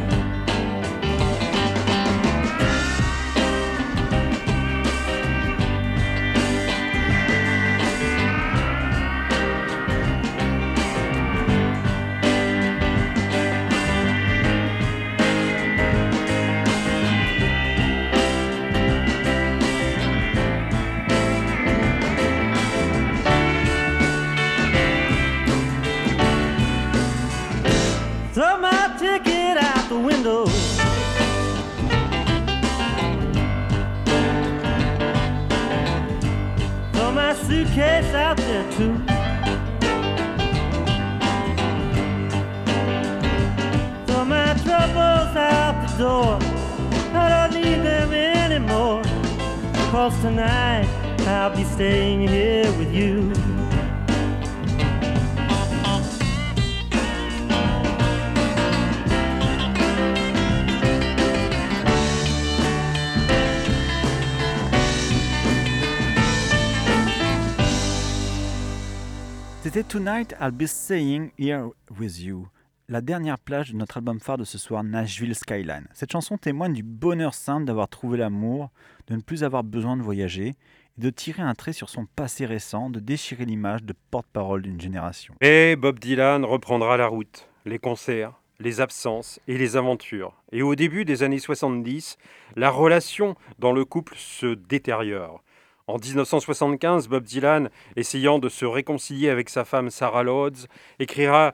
C'était 69.73 69.87
Tonight 69.87 70.35
I'll 70.39 70.51
Be 70.51 70.67
Staying 70.67 71.31
Here 71.39 71.71
With 71.99 72.19
You, 72.19 72.47
la 72.89 73.01
dernière 73.01 73.39
plage 73.39 73.71
de 73.71 73.75
notre 73.75 73.97
album 73.97 74.19
phare 74.19 74.37
de 74.37 74.43
ce 74.43 74.59
soir, 74.59 74.83
Nashville 74.83 75.33
Skyline. 75.33 75.87
Cette 75.95 76.11
chanson 76.11 76.37
témoigne 76.37 76.73
du 76.73 76.83
bonheur 76.83 77.33
simple 77.33 77.65
d'avoir 77.65 77.87
trouvé 77.87 78.19
l'amour, 78.19 78.69
de 79.07 79.15
ne 79.15 79.21
plus 79.21 79.43
avoir 79.43 79.63
besoin 79.63 79.97
de 79.97 80.03
voyager, 80.03 80.49
et 80.49 81.01
de 81.01 81.09
tirer 81.09 81.41
un 81.41 81.55
trait 81.55 81.73
sur 81.73 81.89
son 81.89 82.05
passé 82.05 82.45
récent, 82.45 82.91
de 82.91 82.99
déchirer 82.99 83.45
l'image 83.45 83.83
de 83.83 83.95
porte-parole 84.11 84.61
d'une 84.61 84.79
génération. 84.79 85.33
Et 85.41 85.75
Bob 85.75 85.97
Dylan 85.97 86.45
reprendra 86.45 86.95
la 86.95 87.07
route, 87.07 87.49
les 87.65 87.79
concerts, 87.79 88.39
les 88.59 88.79
absences 88.79 89.39
et 89.47 89.57
les 89.57 89.75
aventures. 89.75 90.35
Et 90.51 90.61
au 90.61 90.75
début 90.75 91.03
des 91.03 91.23
années 91.23 91.39
70, 91.39 92.19
la 92.55 92.69
relation 92.69 93.35
dans 93.57 93.71
le 93.71 93.85
couple 93.85 94.13
se 94.17 94.53
détériore. 94.53 95.43
En 95.87 95.97
1975, 95.97 97.09
Bob 97.09 97.23
Dylan, 97.23 97.69
essayant 97.97 98.39
de 98.39 98.47
se 98.47 98.63
réconcilier 98.63 99.29
avec 99.29 99.49
sa 99.49 99.65
femme 99.65 99.89
Sarah 99.89 100.23
Lodds, 100.23 100.67
écrira 100.99 101.53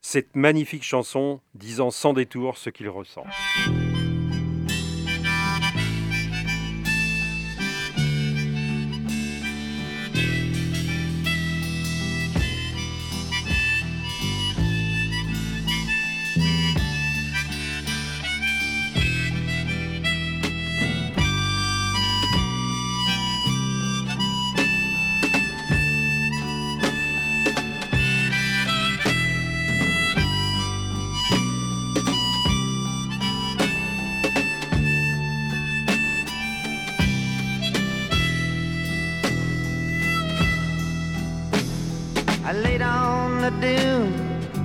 cette 0.00 0.36
magnifique 0.36 0.84
chanson 0.84 1.40
disant 1.54 1.90
sans 1.90 2.12
détour 2.12 2.56
ce 2.56 2.70
qu'il 2.70 2.88
ressent. 2.88 3.24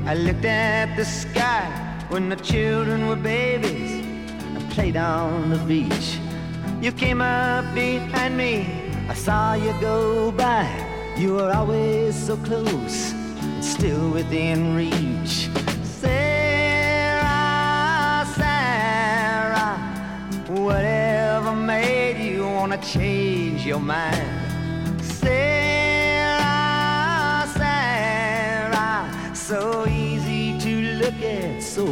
I 0.09 0.15
looked 0.15 0.45
at 0.45 0.95
the 0.95 1.05
sky 1.05 1.69
when 2.09 2.29
the 2.29 2.35
children 2.37 3.07
were 3.07 3.15
babies. 3.15 4.03
I 4.57 4.59
played 4.73 4.97
on 4.97 5.51
the 5.51 5.59
beach. 5.59 6.17
You 6.81 6.91
came 6.91 7.21
up 7.21 7.75
behind 7.75 8.35
me. 8.35 8.65
I 9.07 9.13
saw 9.13 9.53
you 9.53 9.71
go 9.79 10.31
by. 10.31 10.65
You 11.15 11.35
were 11.35 11.51
always 11.51 12.15
so 12.15 12.37
close, 12.37 13.13
still 13.61 14.09
within 14.09 14.75
reach. 14.75 15.47
Sarah, 15.83 17.27
Sarah, 18.35 19.77
whatever 20.47 21.53
made 21.53 22.17
you 22.17 22.45
wanna 22.45 22.79
change 22.81 23.63
your 23.63 23.79
mind? 23.79 24.27
Sarah, 25.03 25.68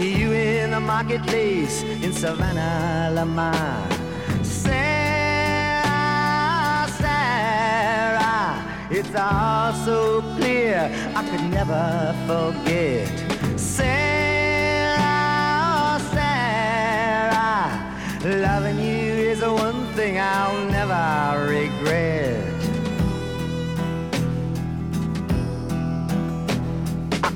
You 0.00 0.32
in 0.32 0.70
the 0.70 0.80
marketplace 0.80 1.82
in 1.82 2.14
Savanna-la-Mar. 2.14 3.86
Sarah, 4.42 4.78
Sarah, 6.88 8.64
it's 8.90 9.14
all 9.14 9.74
so 9.84 10.22
clear 10.38 10.90
I 11.14 11.22
could 11.28 11.44
never 11.50 12.14
forget. 12.26 13.08
Sarah, 13.60 15.00
Sarah, 16.14 17.68
loving 18.24 18.78
you 18.78 19.12
is 19.30 19.40
the 19.40 19.52
one 19.52 19.84
thing 19.92 20.18
I'll 20.18 20.64
never 20.70 21.46
regret. 21.46 22.29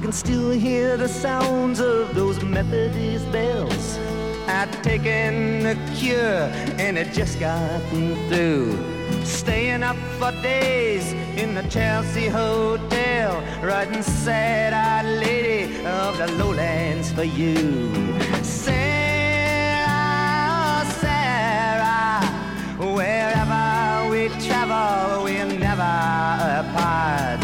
Can 0.04 0.12
still 0.12 0.50
hear 0.50 0.98
the 0.98 1.08
sounds 1.08 1.80
of 1.80 2.14
those 2.14 2.42
Methodist 2.42 3.32
bells. 3.32 3.98
I'd 4.46 4.70
taken 4.82 5.62
the 5.62 5.78
cure 5.96 6.50
and 6.78 6.98
it 6.98 7.14
just 7.14 7.40
gotten 7.40 8.14
through. 8.28 8.76
Staying 9.24 9.82
up 9.82 9.96
for 10.18 10.30
days 10.42 11.14
in 11.40 11.54
the 11.54 11.62
Chelsea 11.70 12.26
Hotel, 12.26 13.42
writing 13.62 14.02
sad-eyed 14.02 15.06
lady 15.06 15.82
of 15.86 16.18
the 16.18 16.30
lowlands 16.32 17.10
for 17.10 17.24
you. 17.24 17.90
Sarah, 18.42 18.84
Sarah, 21.00 22.20
wherever 22.76 24.10
we 24.10 24.28
travel, 24.44 25.24
we're 25.24 25.46
never 25.46 25.96
apart. 26.60 27.43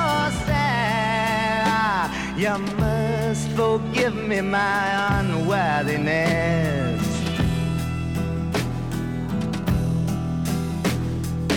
oh 0.04 0.30
Sarah, 0.46 2.10
You 2.36 2.58
must 2.78 3.50
forgive 3.50 4.16
me 4.16 4.42
my 4.42 5.20
unworthiness. 5.20 7.04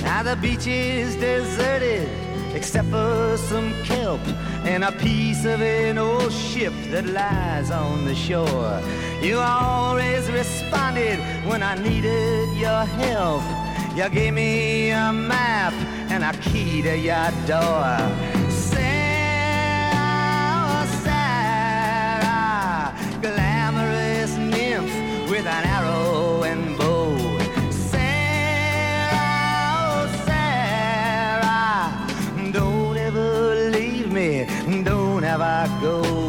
Now 0.03 0.23
the 0.23 0.37
beach 0.37 0.67
is 0.67 1.17
deserted 1.17 2.09
except 2.55 2.89
for 2.89 3.37
some 3.37 3.73
kelp 3.85 4.21
and 4.65 4.85
a 4.85 4.93
piece 4.93 5.45
of 5.45 5.63
an 5.63 5.97
old 5.97 6.33
ship 6.33 6.75
that 6.91 7.07
lies 7.07 7.71
on 7.71 8.05
the 8.05 8.15
shore. 8.15 8.83
You 9.23 9.39
always 9.39 10.31
responded 10.31 11.19
when 11.47 11.63
I 11.63 11.75
needed 11.77 12.49
your 12.59 12.85
help. 12.85 13.43
You 13.95 14.09
gave 14.09 14.35
me 14.35 14.91
a 14.93 15.13
map 15.13 15.75
and 16.11 16.23
a 16.23 16.33
key 16.41 16.81
to 16.83 16.97
your 16.97 17.31
door. 17.47 17.99
Sarah, 18.49 18.87
Sarah, 21.03 22.95
glamorous 23.21 24.37
nymph 24.37 25.29
with 25.29 25.45
an 25.45 25.65
arrow 25.77 26.45
and 26.45 26.79
bow. 26.79 27.19
Sarah, 27.71 29.19
oh, 29.75 30.07
Sarah, 30.25 31.91
don't 32.53 32.97
ever 32.97 33.71
leave 33.71 34.11
me, 34.13 34.47
don't 34.85 35.25
ever 35.25 35.69
go. 35.81 36.20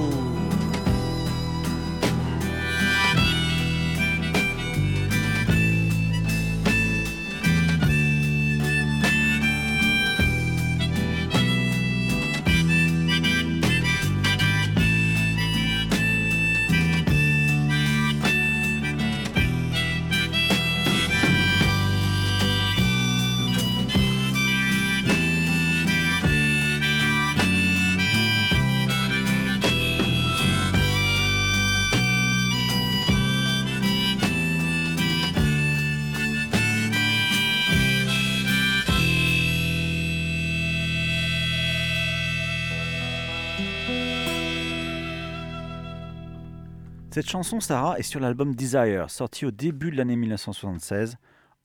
Cette 47.22 47.30
chanson, 47.30 47.60
Sarah, 47.60 48.00
est 48.00 48.02
sur 48.02 48.20
l'album 48.20 48.56
Desire, 48.56 49.12
sorti 49.12 49.46
au 49.46 49.52
début 49.52 49.92
de 49.92 49.98
l'année 49.98 50.16
1976. 50.16 51.18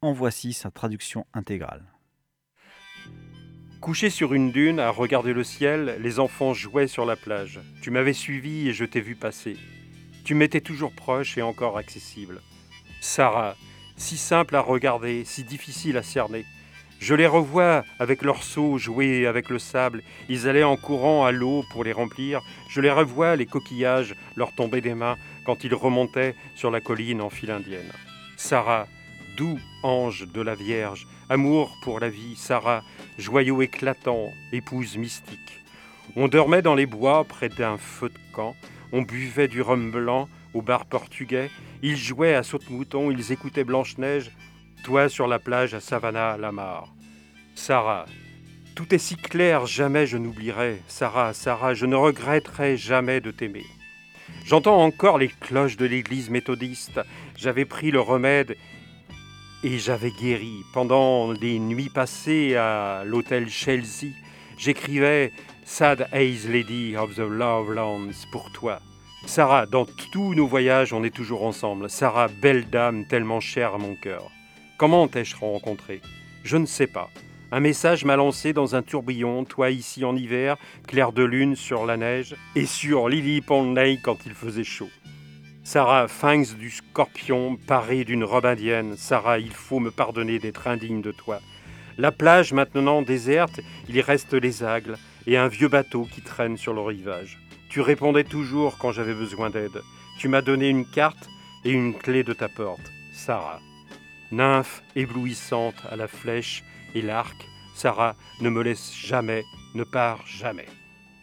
En 0.02 0.12
voici 0.12 0.52
sa 0.52 0.70
traduction 0.70 1.24
intégrale. 1.32 1.82
Couché 3.80 4.10
sur 4.10 4.34
une 4.34 4.52
dune, 4.52 4.78
à 4.78 4.90
regarder 4.90 5.32
le 5.32 5.44
ciel, 5.44 5.96
les 6.02 6.18
enfants 6.20 6.52
jouaient 6.52 6.88
sur 6.88 7.06
la 7.06 7.16
plage. 7.16 7.58
Tu 7.80 7.90
m'avais 7.90 8.12
suivi 8.12 8.68
et 8.68 8.74
je 8.74 8.84
t'ai 8.84 9.00
vu 9.00 9.14
passer. 9.16 9.56
Tu 10.26 10.34
m'étais 10.34 10.60
toujours 10.60 10.92
proche 10.92 11.38
et 11.38 11.42
encore 11.42 11.78
accessible. 11.78 12.42
Sarah, 13.00 13.56
si 13.96 14.18
simple 14.18 14.56
à 14.56 14.60
regarder, 14.60 15.24
si 15.24 15.42
difficile 15.42 15.96
à 15.96 16.02
cerner. 16.02 16.44
Je 16.98 17.14
les 17.14 17.26
revois 17.26 17.82
avec 17.98 18.22
leurs 18.22 18.42
seaux 18.42 18.76
jouer 18.76 19.26
avec 19.26 19.48
le 19.48 19.58
sable. 19.58 20.02
Ils 20.28 20.48
allaient 20.48 20.64
en 20.64 20.76
courant 20.76 21.24
à 21.24 21.32
l'eau 21.32 21.64
pour 21.70 21.82
les 21.82 21.92
remplir. 21.92 22.42
Je 22.68 22.82
les 22.82 22.90
revois, 22.90 23.36
les 23.36 23.46
coquillages 23.46 24.14
leur 24.34 24.54
tomber 24.54 24.82
des 24.82 24.94
mains 24.94 25.16
quand 25.46 25.62
ils 25.62 25.74
remontaient 25.74 26.34
sur 26.56 26.70
la 26.70 26.80
colline 26.80 27.22
en 27.22 27.30
file 27.30 27.52
indienne. 27.52 27.92
Sarah, 28.36 28.88
doux 29.36 29.58
ange 29.82 30.26
de 30.26 30.42
la 30.42 30.56
Vierge, 30.56 31.06
amour 31.30 31.76
pour 31.82 32.00
la 32.00 32.08
vie, 32.08 32.34
Sarah, 32.36 32.82
joyau 33.16 33.62
éclatant, 33.62 34.32
épouse 34.52 34.96
mystique. 34.96 35.62
On 36.16 36.28
dormait 36.28 36.62
dans 36.62 36.74
les 36.74 36.86
bois 36.86 37.24
près 37.24 37.48
d'un 37.48 37.78
feu 37.78 38.08
de 38.08 38.34
camp, 38.34 38.56
on 38.92 39.02
buvait 39.02 39.48
du 39.48 39.62
rhum 39.62 39.90
blanc 39.90 40.28
au 40.52 40.62
bar 40.62 40.86
portugais, 40.86 41.50
ils 41.82 41.96
jouaient 41.96 42.34
à 42.34 42.42
saute-mouton, 42.42 43.10
ils 43.10 43.32
écoutaient 43.32 43.64
Blanche-Neige, 43.64 44.32
toi 44.84 45.08
sur 45.08 45.26
la 45.26 45.38
plage 45.38 45.74
à 45.74 45.80
Savannah, 45.80 46.36
Lamar. 46.36 46.92
Sarah, 47.54 48.06
tout 48.74 48.94
est 48.94 48.98
si 48.98 49.16
clair, 49.16 49.66
jamais 49.66 50.06
je 50.06 50.18
n'oublierai. 50.18 50.82
Sarah, 50.88 51.32
Sarah, 51.32 51.74
je 51.74 51.86
ne 51.86 51.96
regretterai 51.96 52.76
jamais 52.76 53.20
de 53.20 53.30
t'aimer. 53.30 53.64
J'entends 54.46 54.80
encore 54.80 55.18
les 55.18 55.26
cloches 55.26 55.76
de 55.76 55.86
l'église 55.86 56.30
méthodiste. 56.30 57.00
J'avais 57.36 57.64
pris 57.64 57.90
le 57.90 58.00
remède 58.00 58.56
et 59.64 59.76
j'avais 59.80 60.12
guéri. 60.12 60.62
Pendant 60.72 61.32
les 61.32 61.58
nuits 61.58 61.88
passées 61.88 62.54
à 62.54 63.02
l'hôtel 63.04 63.48
Chelsea, 63.48 64.12
j'écrivais 64.56 65.32
Sad 65.64 66.06
Eyes 66.12 66.46
Lady 66.48 66.96
of 66.96 67.16
the 67.16 67.28
Lovelands 67.28 68.12
pour 68.30 68.52
toi. 68.52 68.78
Sarah, 69.26 69.66
dans 69.66 69.84
tous 70.12 70.36
nos 70.36 70.46
voyages, 70.46 70.92
on 70.92 71.02
est 71.02 71.10
toujours 71.10 71.44
ensemble. 71.44 71.90
Sarah, 71.90 72.28
belle 72.28 72.70
dame, 72.70 73.04
tellement 73.08 73.40
chère 73.40 73.74
à 73.74 73.78
mon 73.78 73.96
cœur. 73.96 74.30
Comment 74.78 75.08
t'ai-je 75.08 75.34
rencontré 75.34 76.00
Je 76.44 76.56
ne 76.56 76.66
sais 76.66 76.86
pas. 76.86 77.10
Un 77.52 77.60
message 77.60 78.04
m'a 78.04 78.16
lancé 78.16 78.52
dans 78.52 78.74
un 78.74 78.82
tourbillon, 78.82 79.44
toi 79.44 79.70
ici 79.70 80.04
en 80.04 80.16
hiver, 80.16 80.56
clair 80.88 81.12
de 81.12 81.22
lune 81.22 81.54
sur 81.54 81.86
la 81.86 81.96
neige, 81.96 82.34
et 82.56 82.66
sur 82.66 83.08
Lily 83.08 83.40
Pond 83.40 83.74
quand 84.02 84.26
il 84.26 84.32
faisait 84.32 84.64
chaud. 84.64 84.90
Sarah, 85.62 86.08
Fangs 86.08 86.56
du 86.58 86.70
scorpion, 86.70 87.56
parée 87.56 88.04
d'une 88.04 88.24
robe 88.24 88.46
indienne. 88.46 88.96
Sarah, 88.96 89.38
il 89.38 89.52
faut 89.52 89.78
me 89.78 89.92
pardonner 89.92 90.40
d'être 90.40 90.66
indigne 90.66 91.02
de 91.02 91.12
toi. 91.12 91.40
La 91.98 92.10
plage 92.10 92.52
maintenant 92.52 93.02
déserte, 93.02 93.60
il 93.88 93.96
y 93.96 94.00
reste 94.00 94.34
les 94.34 94.64
agles 94.64 94.98
et 95.26 95.36
un 95.36 95.48
vieux 95.48 95.68
bateau 95.68 96.06
qui 96.12 96.22
traîne 96.22 96.56
sur 96.56 96.74
le 96.74 96.80
rivage. 96.80 97.38
Tu 97.68 97.80
répondais 97.80 98.24
toujours 98.24 98.76
quand 98.78 98.90
j'avais 98.92 99.14
besoin 99.14 99.50
d'aide. 99.50 99.82
Tu 100.18 100.28
m'as 100.28 100.42
donné 100.42 100.68
une 100.68 100.86
carte 100.86 101.28
et 101.64 101.70
une 101.70 101.94
clé 101.94 102.24
de 102.24 102.32
ta 102.32 102.48
porte. 102.48 102.90
Sarah. 103.12 103.60
Nymphe 104.32 104.82
éblouissante 104.96 105.80
à 105.90 105.96
la 105.96 106.08
flèche 106.08 106.64
et 106.96 107.02
l'arc, 107.02 107.46
Sarah, 107.74 108.16
ne 108.40 108.48
me 108.48 108.62
laisse 108.62 108.94
jamais, 108.94 109.44
ne 109.74 109.84
pars 109.84 110.26
jamais. 110.26 110.64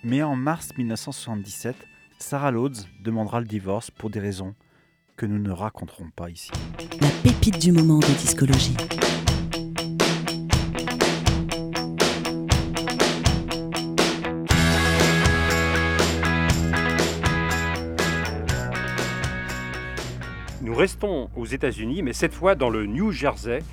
Mais 0.03 0.21
en 0.21 0.35
mars 0.35 0.69
1977, 0.77 1.75
Sarah 2.19 2.51
Loads 2.51 2.85
demandera 3.01 3.39
le 3.39 3.47
divorce 3.47 3.89
pour 3.89 4.11
des 4.11 4.19
raisons 4.19 4.53
que 5.17 5.25
nous 5.25 5.39
ne 5.39 5.49
raconterons 5.49 6.11
pas 6.15 6.29
ici. 6.29 6.51
La 7.01 7.09
pépite 7.23 7.57
du 7.57 7.71
moment 7.71 7.97
de 7.97 8.05
discologie. 8.05 8.77
Nous 20.61 20.75
restons 20.75 21.31
aux 21.35 21.45
États-Unis, 21.45 22.03
mais 22.03 22.13
cette 22.13 22.33
fois 22.33 22.53
dans 22.53 22.69
le 22.69 22.85
New 22.85 23.11
Jersey, 23.11 23.63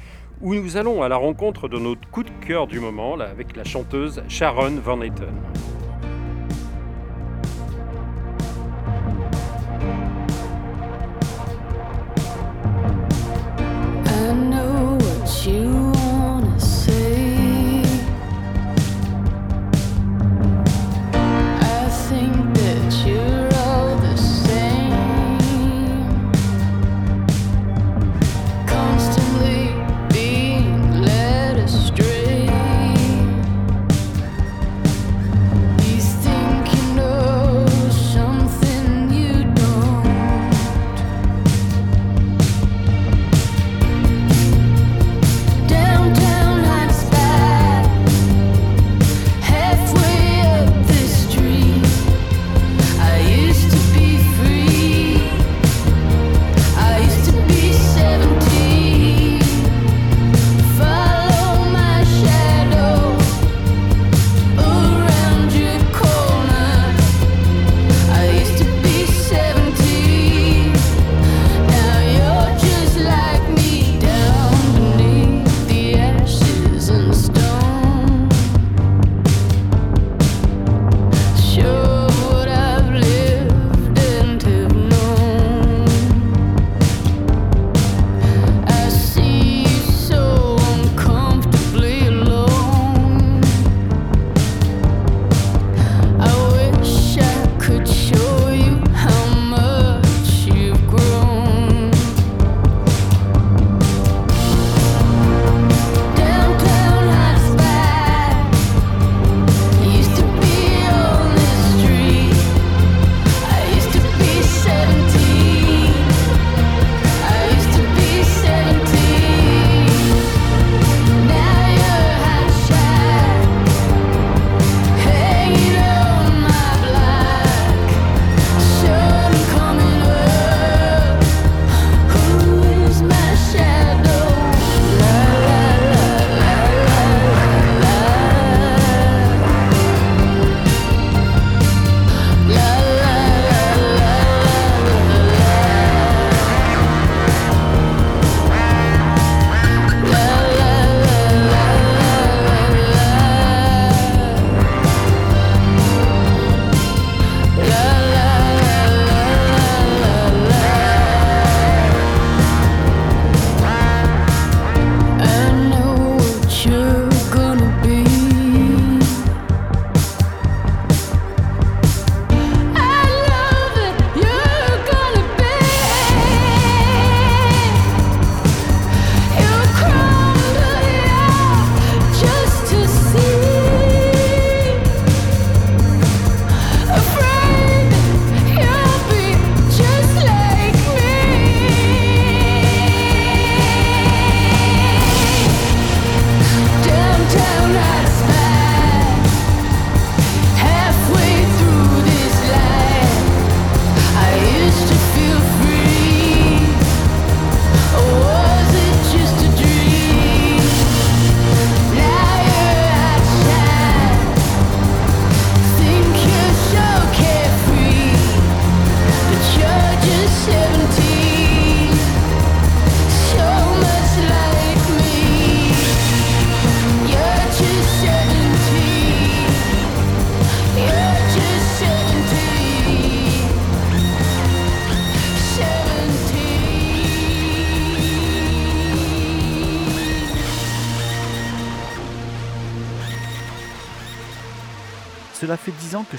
où 0.41 0.55
nous 0.55 0.77
allons 0.77 1.03
à 1.03 1.09
la 1.09 1.17
rencontre 1.17 1.69
de 1.69 1.79
notre 1.79 2.09
coup 2.11 2.23
de 2.23 2.31
cœur 2.47 2.67
du 2.67 2.81
moment, 2.81 3.15
avec 3.21 3.57
la 3.57 3.65
chanteuse 3.65 4.23
Sharon 4.29 4.77
Van 4.83 5.03
Etten. 5.03 5.35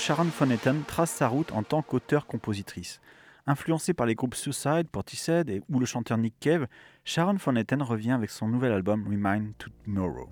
Sharon 0.01 0.29
Van 0.39 0.49
Etten 0.49 0.81
trace 0.87 1.11
sa 1.11 1.27
route 1.27 1.51
en 1.51 1.61
tant 1.61 1.83
qu'auteur-compositrice. 1.83 3.01
Influencée 3.45 3.93
par 3.93 4.07
les 4.07 4.15
groupes 4.15 4.33
Suicide, 4.33 4.87
Portishead 4.91 5.47
et, 5.47 5.61
ou 5.69 5.79
le 5.79 5.85
chanteur 5.85 6.17
Nick 6.17 6.33
Cave, 6.39 6.65
Sharon 7.05 7.35
Van 7.35 7.55
Etten 7.55 7.83
revient 7.83 8.13
avec 8.13 8.31
son 8.31 8.47
nouvel 8.47 8.71
album 8.71 9.05
Remind 9.07 9.53
Tomorrow. 9.59 10.31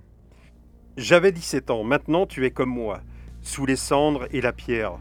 J'avais 0.97 1.31
17 1.31 1.69
ans, 1.69 1.83
maintenant 1.83 2.25
tu 2.25 2.47
es 2.47 2.49
comme 2.49 2.71
moi, 2.71 3.01
sous 3.43 3.67
les 3.67 3.75
cendres 3.75 4.25
et 4.31 4.41
la 4.41 4.53
pierre, 4.53 4.97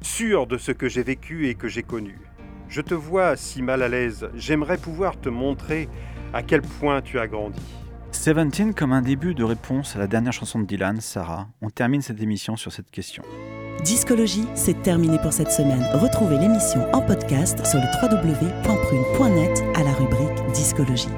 sûr 0.00 0.46
de 0.46 0.56
ce 0.56 0.72
que 0.72 0.88
j'ai 0.88 1.02
vécu 1.02 1.48
et 1.48 1.54
que 1.54 1.68
j'ai 1.68 1.82
connu. 1.82 2.18
Je 2.70 2.80
te 2.80 2.94
vois 2.94 3.36
si 3.36 3.60
mal 3.60 3.82
à 3.82 3.88
l'aise, 3.88 4.30
j'aimerais 4.36 4.78
pouvoir 4.78 5.20
te 5.20 5.28
montrer 5.28 5.90
à 6.32 6.42
quel 6.42 6.62
point 6.62 7.02
tu 7.02 7.18
as 7.18 7.28
grandi. 7.28 7.60
Seventeen 8.12 8.74
comme 8.74 8.92
un 8.92 9.02
début 9.02 9.34
de 9.34 9.44
réponse 9.44 9.96
à 9.96 9.98
la 9.98 10.06
dernière 10.06 10.32
chanson 10.32 10.58
de 10.58 10.64
Dylan, 10.64 11.00
Sarah. 11.00 11.48
On 11.62 11.70
termine 11.70 12.02
cette 12.02 12.20
émission 12.20 12.56
sur 12.56 12.72
cette 12.72 12.90
question. 12.90 13.22
Discologie, 13.84 14.46
c'est 14.54 14.82
terminé 14.82 15.18
pour 15.22 15.32
cette 15.32 15.50
semaine. 15.50 15.84
Retrouvez 15.94 16.38
l'émission 16.38 16.80
en 16.92 17.00
podcast 17.00 17.64
sur 17.64 17.78
le 17.78 17.86
www.prune.net 18.02 19.62
à 19.74 19.82
la 19.82 19.92
rubrique 19.92 20.52
Discologie. 20.52 21.08